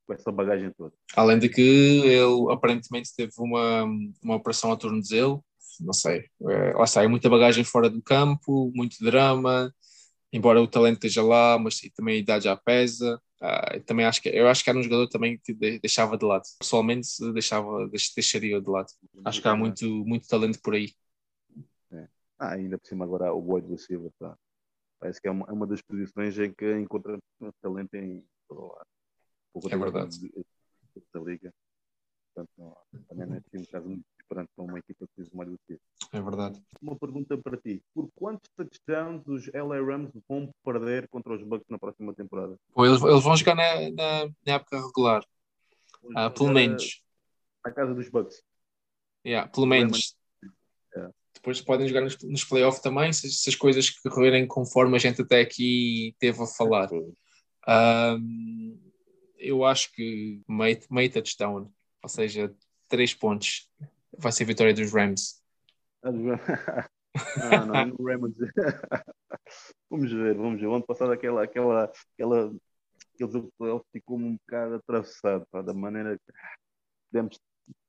[0.08, 0.94] com essa bagagem toda.
[1.16, 3.84] Além de que ele aparentemente teve uma,
[4.24, 5.44] uma operação ao tornozelo.
[5.80, 6.26] Não sei.
[6.50, 9.72] É, lá está, é muita bagagem fora do campo, muito drama.
[10.34, 13.22] Embora o talento esteja lá, mas também a idade já pesa.
[13.74, 16.26] Eu também acho que eu acho que era um jogador também que de- deixava de
[16.26, 16.44] lado.
[16.60, 18.88] Pessoalmente deixava, deix- deixaria de lado.
[19.24, 20.94] Acho que há muito, muito talento por aí.
[22.40, 24.38] Ah, ainda por cima agora o wide receiver tá.
[25.00, 27.18] Parece que é uma, é uma das posições em que encontra
[27.62, 28.86] talento em todo lado.
[29.60, 30.20] Pouco É verdade.
[30.20, 30.46] de- de-
[31.14, 31.54] Da liga.
[32.34, 32.78] Portanto, não,
[33.08, 35.58] também não é assim um caso muito diferente para uma equipa que fez mais do
[35.68, 35.84] que isso.
[36.12, 36.62] É verdade.
[36.82, 37.84] Uma pergunta para ti.
[37.94, 42.58] Por quantos touchdowns os LA Rams vão perder contra os Bucks na próxima temporada?
[42.74, 45.24] Pô, eles, eles vão jogar na, na, na época regular.
[46.16, 47.04] Ah, pelo menos.
[47.66, 48.42] Na casa dos Bucks.
[49.26, 50.16] Yeah, pelo menos.
[50.96, 51.10] É.
[51.34, 55.22] Depois podem jogar nos, nos playoffs também, se, se as coisas correrem conforme a gente
[55.22, 56.90] até aqui teve a falar.
[57.68, 58.78] Ahm,
[59.38, 61.72] eu acho que meio, meio touchdown,
[62.02, 62.54] ou seja,
[62.88, 63.70] três pontos,
[64.18, 65.42] vai ser a vitória dos Rams.
[66.04, 66.42] Ah, Rams.
[67.66, 67.98] não, não,
[69.90, 70.68] vamos ver, vamos ver.
[70.68, 72.54] O ano passado aquela, aquela, aquela,
[73.14, 73.52] aquele jogo
[73.92, 76.34] ficou um bocado atravessado, pá, da maneira que
[77.12, 77.40] demos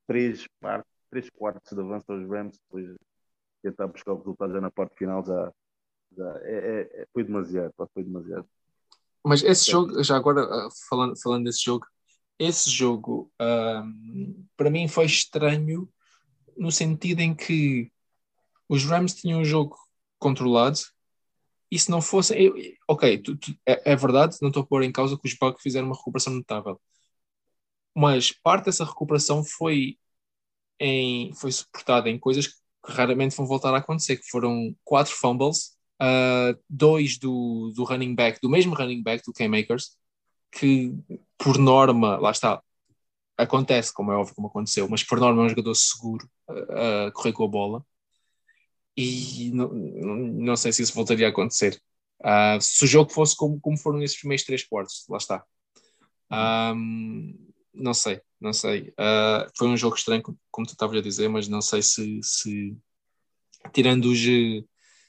[0.06, 2.96] três partes, três quartos de avanço aos Rams, depois
[3.62, 5.52] tentar buscar o resultado já na parte final já,
[6.16, 8.48] já é, é- é- foi demasiado, pá, foi demasiado.
[9.28, 11.86] Mas esse jogo, já agora ah, falando, falando desse jogo,
[12.38, 15.88] esse jogo ahm, para mim foi estranho
[16.56, 17.92] no sentido em que
[18.68, 19.76] os Rams tinham um jogo
[20.18, 20.78] controlado
[21.70, 22.34] e se não fosse.
[22.38, 22.54] eu-
[22.88, 25.62] ok, tu- tu- é, é verdade, não estou a pôr em causa que os Bucks
[25.62, 26.80] fizeram uma recuperação notável,
[27.94, 29.98] mas parte dessa recuperação foi,
[30.80, 32.54] em, foi suportada em coisas que
[32.86, 38.40] raramente vão voltar a acontecer, que foram quatro fumbles, ah, dois do, do running back,
[38.40, 39.96] do mesmo running back do K-Makers,
[40.52, 40.94] que
[41.36, 42.62] por norma, lá está,
[43.36, 47.12] acontece, como é óbvio como aconteceu, mas por norma é um jogador seguro a, a
[47.12, 47.84] correr com a bola
[48.96, 51.80] e não, não, sei se isso voltaria a acontecer.
[52.20, 55.44] Ah, se o jogo fosse como, como foram esses primeiros três quartos, lá está.
[56.30, 57.32] Ahm,
[57.72, 58.92] não sei, não sei.
[58.98, 62.76] Ah, foi um jogo estranho, como tu estavas a dizer, mas não sei se, se
[63.72, 64.18] tirando os.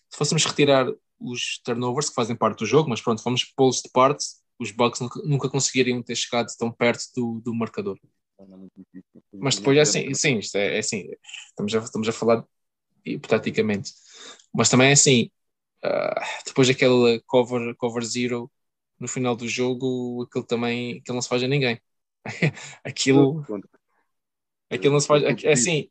[0.10, 0.88] Se fôssemos retirar
[1.20, 4.26] os turnovers que fazem parte do jogo, mas pronto, vamos pô-los de parte,
[4.58, 7.98] os Bucks nunca, nunca conseguiriam ter chegado tão perto do, do marcador.
[9.34, 11.10] Mas depois é assim, sim, isto é, é assim,
[11.50, 12.46] estamos a, estamos a falar
[13.06, 13.92] hipoteticamente.
[14.54, 15.30] Mas também é assim,
[15.84, 18.52] uh, depois daquele cover, cover zero
[19.00, 21.80] no final do jogo, aquilo também aquilo não se faz a ninguém.
[22.84, 23.46] aquilo,
[24.70, 25.24] aquilo não se faz.
[25.44, 25.90] É assim,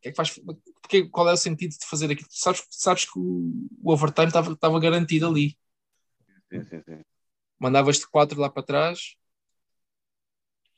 [0.00, 0.38] que é que faz,
[0.80, 2.28] porque, qual é o sentido de fazer aquilo?
[2.30, 5.56] Sabes, sabes que o, o overtime estava garantido ali.
[6.52, 7.02] Sim, sim, sim.
[7.58, 9.16] Mandavas-te quatro lá para trás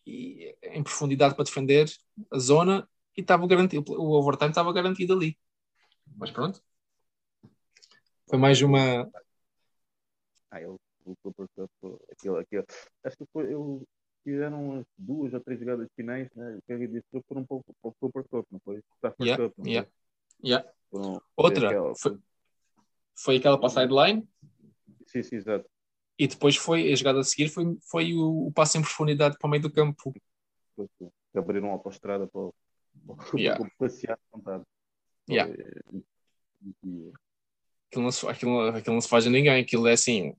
[0.07, 1.91] e, em profundidade para defender
[2.33, 5.37] a zona e estava garantido, o overtime estava garantido ali.
[6.16, 6.62] Mas pronto.
[8.29, 9.11] Foi mais uma.
[10.51, 10.76] Ah, ele
[12.11, 12.64] aquilo, aquilo.
[13.05, 13.87] Acho que foi, eu
[14.25, 16.57] fizeram duas ou três jogadas finais, né?
[16.57, 18.83] O Kevin disse que foram para o Super Cup, não foi?
[19.21, 19.89] yeah, Cup, não yeah.
[19.89, 20.49] Foi?
[20.49, 20.71] Yeah.
[20.91, 22.19] Foram, Outra, foi aquela, foi,
[23.16, 24.29] foi aquela para a sideline.
[25.07, 25.69] Sim, sim, exato.
[26.19, 29.47] E depois foi, a jogada a seguir foi, foi o, o passo em profundidade para
[29.47, 30.12] o meio do campo.
[30.75, 32.51] Que abriram uma autostrada para,
[33.07, 33.61] para, yeah.
[33.61, 34.64] para passear à vontade.
[35.31, 35.53] Yeah.
[37.91, 40.35] Aquilo não, se, aquilo, aquilo não se faz a ninguém, aquilo é assim,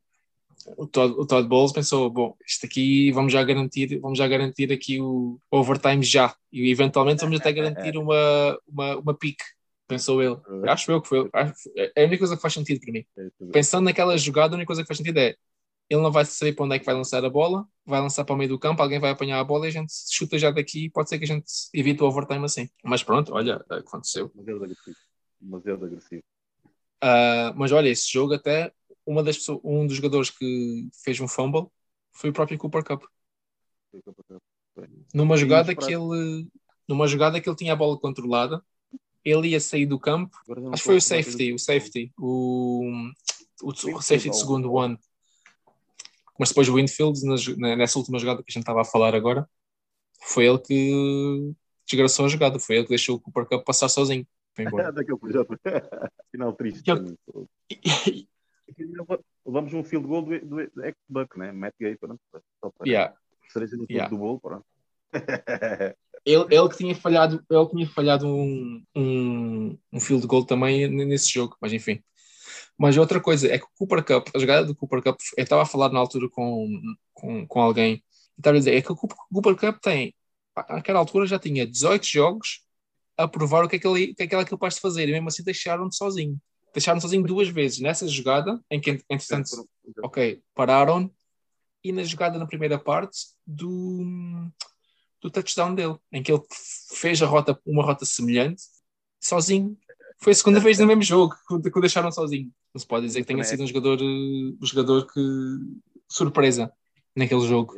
[0.78, 4.72] o Todd, o Todd Bowles pensou, bom, isto aqui vamos já garantir, vamos já garantir
[4.72, 9.44] aqui o overtime já, e eventualmente vamos até garantir uma, uma, uma pique,
[9.88, 10.38] pensou ele.
[10.68, 11.30] Acho eu que foi,
[11.76, 13.06] é a única coisa que faz sentido para mim.
[13.52, 15.36] Pensando naquela jogada, a única coisa que faz sentido é
[15.90, 18.36] ele não vai saber para onde é que vai lançar a bola, vai lançar para
[18.36, 20.88] o meio do campo, alguém vai apanhar a bola e a gente chuta já daqui,
[20.92, 22.70] pode ser que a gente evite o overtime assim.
[22.84, 24.32] Mas pronto, olha, aconteceu.
[24.36, 24.98] Demasiado agressivo.
[25.42, 26.24] Demasiado agressivo.
[27.04, 28.72] Uh, mas olha, esse jogo até
[29.10, 31.68] uma das pessoas, um dos jogadores que fez um fumble
[32.12, 33.04] foi o próprio Cooper Cup.
[35.12, 36.48] Numa jogada que ele
[36.88, 38.64] numa jogada que ele tinha a bola controlada,
[39.24, 40.38] ele ia sair do campo.
[40.72, 43.12] Acho que foi o safety, o safety, o,
[43.62, 44.98] o, o safety de segundo one.
[46.40, 47.20] Mas depois o Winfield,
[47.58, 49.48] nessa última jogada que a gente estava a falar agora,
[50.22, 51.54] foi ele que
[51.86, 54.26] desgraçou a jogada, foi ele que deixou o Cooper Cup passar sozinho.
[56.32, 56.84] Final triste.
[59.46, 61.52] Levamos um field goal do, do, do ex-Buck, né?
[61.52, 62.20] Matt Gay, pronto.
[62.32, 63.16] Só para yeah.
[63.52, 64.10] cereja no yeah.
[64.10, 64.66] do bolo, pronto.
[66.26, 71.32] ele, ele que tinha falhado, ele tinha falhado um, um, um field goal também nesse
[71.32, 72.04] jogo, mas enfim.
[72.78, 75.64] Mas outra coisa é que o Cooper Cup, a jogada do Cooper Cup, eu estava
[75.64, 76.68] a falar na altura com,
[77.14, 78.04] com, com alguém,
[78.38, 80.16] estava a dizer, é que o Cooper Cup tem,
[80.70, 82.62] naquela altura já tinha 18 jogos
[83.18, 84.82] a provar o que é que ele, o que é que ele é capaz de
[84.82, 86.40] fazer, e mesmo assim deixaram-no sozinho
[86.74, 87.80] deixaram sozinho duas vezes.
[87.80, 89.68] Nessa jogada, em que, entretanto,
[90.04, 91.12] ok, pararam,
[91.84, 94.50] e na jogada na primeira parte do,
[95.22, 96.42] do touchdown dele, em que ele
[96.92, 98.64] fez a rota, uma rota semelhante,
[99.20, 99.78] sozinho.
[100.18, 102.52] Foi a segunda vez no mesmo jogo que, o deixaram sozinho.
[102.74, 105.22] Não se pode dizer que tenha sido um jogador, um jogador que
[106.10, 106.72] surpresa
[107.16, 107.76] naquele jogo.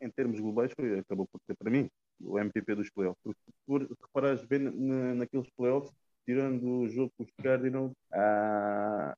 [0.00, 1.88] Em termos globais, foi, acabou por ser para mim
[2.20, 3.22] o MVP dos playoffs.
[3.66, 5.92] Porque, se reparares bem naqueles playoffs,
[6.24, 9.14] tirando o jogo com os Cardinals, ah,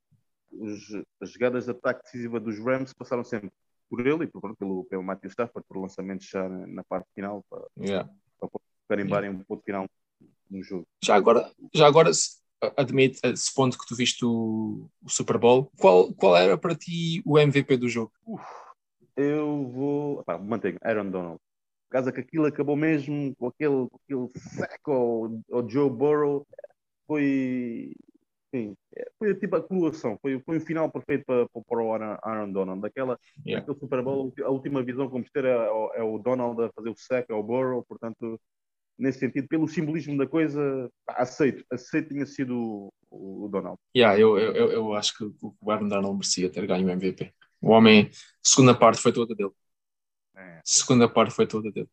[0.51, 0.81] os,
[1.21, 3.51] as jogadas de ataque decisiva dos Rams passaram sempre
[3.89, 7.43] por ele e por, pelo, pelo Matthew Stafford, por lançamentos já na, na parte final,
[7.49, 8.09] para, yeah.
[8.39, 8.49] para
[8.87, 9.41] carimbarem yeah.
[9.41, 9.87] um ponto final
[10.49, 10.87] no jogo.
[11.03, 12.11] Já agora, já agora
[12.77, 17.21] admite, esse ponto que tu viste o, o, Super Bowl, qual, qual era para ti
[17.25, 18.11] o MVP do jogo?
[18.25, 18.43] Uf,
[19.15, 20.23] eu vou.
[20.23, 21.39] Pá, mantenho, Aaron Donald.
[21.87, 26.45] Por causa que aquilo acabou mesmo com aquele, com aquele saco ao, ao Joe Burrow,
[27.07, 27.93] foi,
[28.53, 28.75] sim,
[29.17, 32.81] foi tipo a coroação, foi, foi o final perfeito para, para o Aaron Donald.
[32.81, 33.61] Daquela, yeah.
[33.61, 35.55] Aquele Super Bowl, a última visão que vamos ter é,
[35.95, 38.39] é, o Donald a fazer o sack ao Burrow, portanto,
[38.97, 43.77] nesse sentido, pelo simbolismo da coisa, aceito, aceito tinha sido o, o Donald.
[43.95, 47.33] Yeah, eu, eu, eu acho que o Aaron Donald merecia ter ganho o MVP.
[47.61, 48.09] O homem,
[48.43, 49.51] segunda parte foi toda dele.
[50.35, 50.61] É.
[50.63, 51.89] Segunda parte foi toda dele.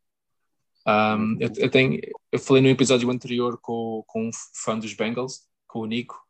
[0.87, 5.43] Um, eu, eu, tenho, eu falei no episódio anterior com, com um fã dos Bengals,
[5.66, 6.20] com o Nico,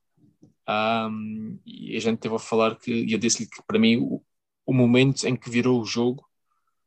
[0.69, 4.23] um, e a gente teve a falar que, eu disse-lhe que para mim o,
[4.65, 6.25] o, momento em que virou o jogo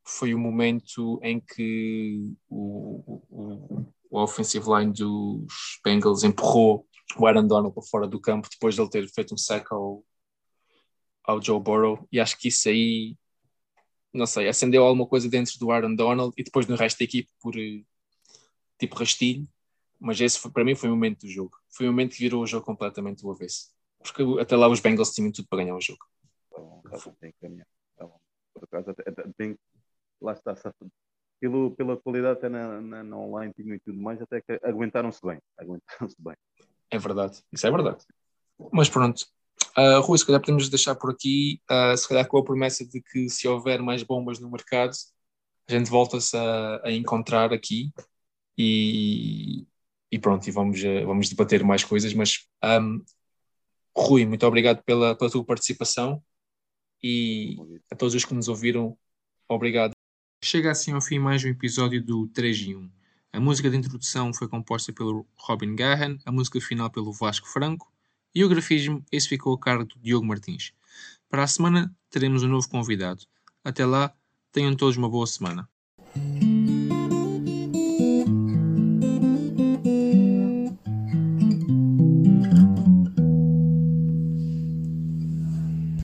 [0.04, 6.88] foi o momento em que o, o, o offensive line dos Bengals empurrou
[7.18, 10.04] o Aaron Donald para fora do campo depois de ele ter feito um sack ao,
[11.24, 13.18] ao Joe Burrow, e acho que isso aí
[14.16, 17.30] não sei, acendeu alguma coisa dentro do Aaron Donald e depois no resto da equipe
[17.42, 17.84] por eh,
[18.80, 19.48] tipo rastilho.
[20.00, 21.58] Mas esse foi, para mim foi o momento do jogo.
[21.70, 23.74] Foi o momento que virou o jogo completamente do avesso.
[24.00, 26.06] Porque até lá os Bengals tinham tudo para ganhar o jogo.
[26.86, 27.66] Então, tem que ganhar.
[27.94, 28.14] Então,
[28.54, 29.04] por acaso, até,
[29.38, 29.58] tem,
[30.22, 30.56] lá está,
[31.40, 35.40] pelo, pela qualidade até na, na, na online e tudo mais, até que aguentaram-se bem.
[35.58, 36.36] Aguentaram-se bem.
[36.90, 38.06] É verdade, isso é verdade.
[38.72, 39.26] Mas pronto,
[39.78, 43.02] Uh, Rui, se calhar podemos deixar por aqui, uh, se calhar com a promessa de
[43.02, 44.96] que se houver mais bombas no mercado,
[45.68, 47.92] a gente volta-se a, a, encontrar aqui
[48.58, 49.68] e,
[50.10, 53.04] e pronto, e vamos, uh, vamos debater mais coisas, mas um,
[53.98, 56.24] Rui, muito obrigado pela, pela tua participação
[57.04, 57.58] e
[57.92, 58.98] a todos os que nos ouviram,
[59.50, 59.92] obrigado.
[60.42, 62.92] Chega assim ao fim mais um episódio do 3 em 1.
[63.34, 67.94] A música de introdução foi composta pelo Robin Gahan, a música final pelo Vasco Franco
[68.36, 70.74] e o grafismo, esse ficou a cargo do Diogo Martins.
[71.30, 73.24] Para a semana teremos um novo convidado.
[73.64, 74.14] Até lá,
[74.52, 75.68] tenham todos uma boa semana.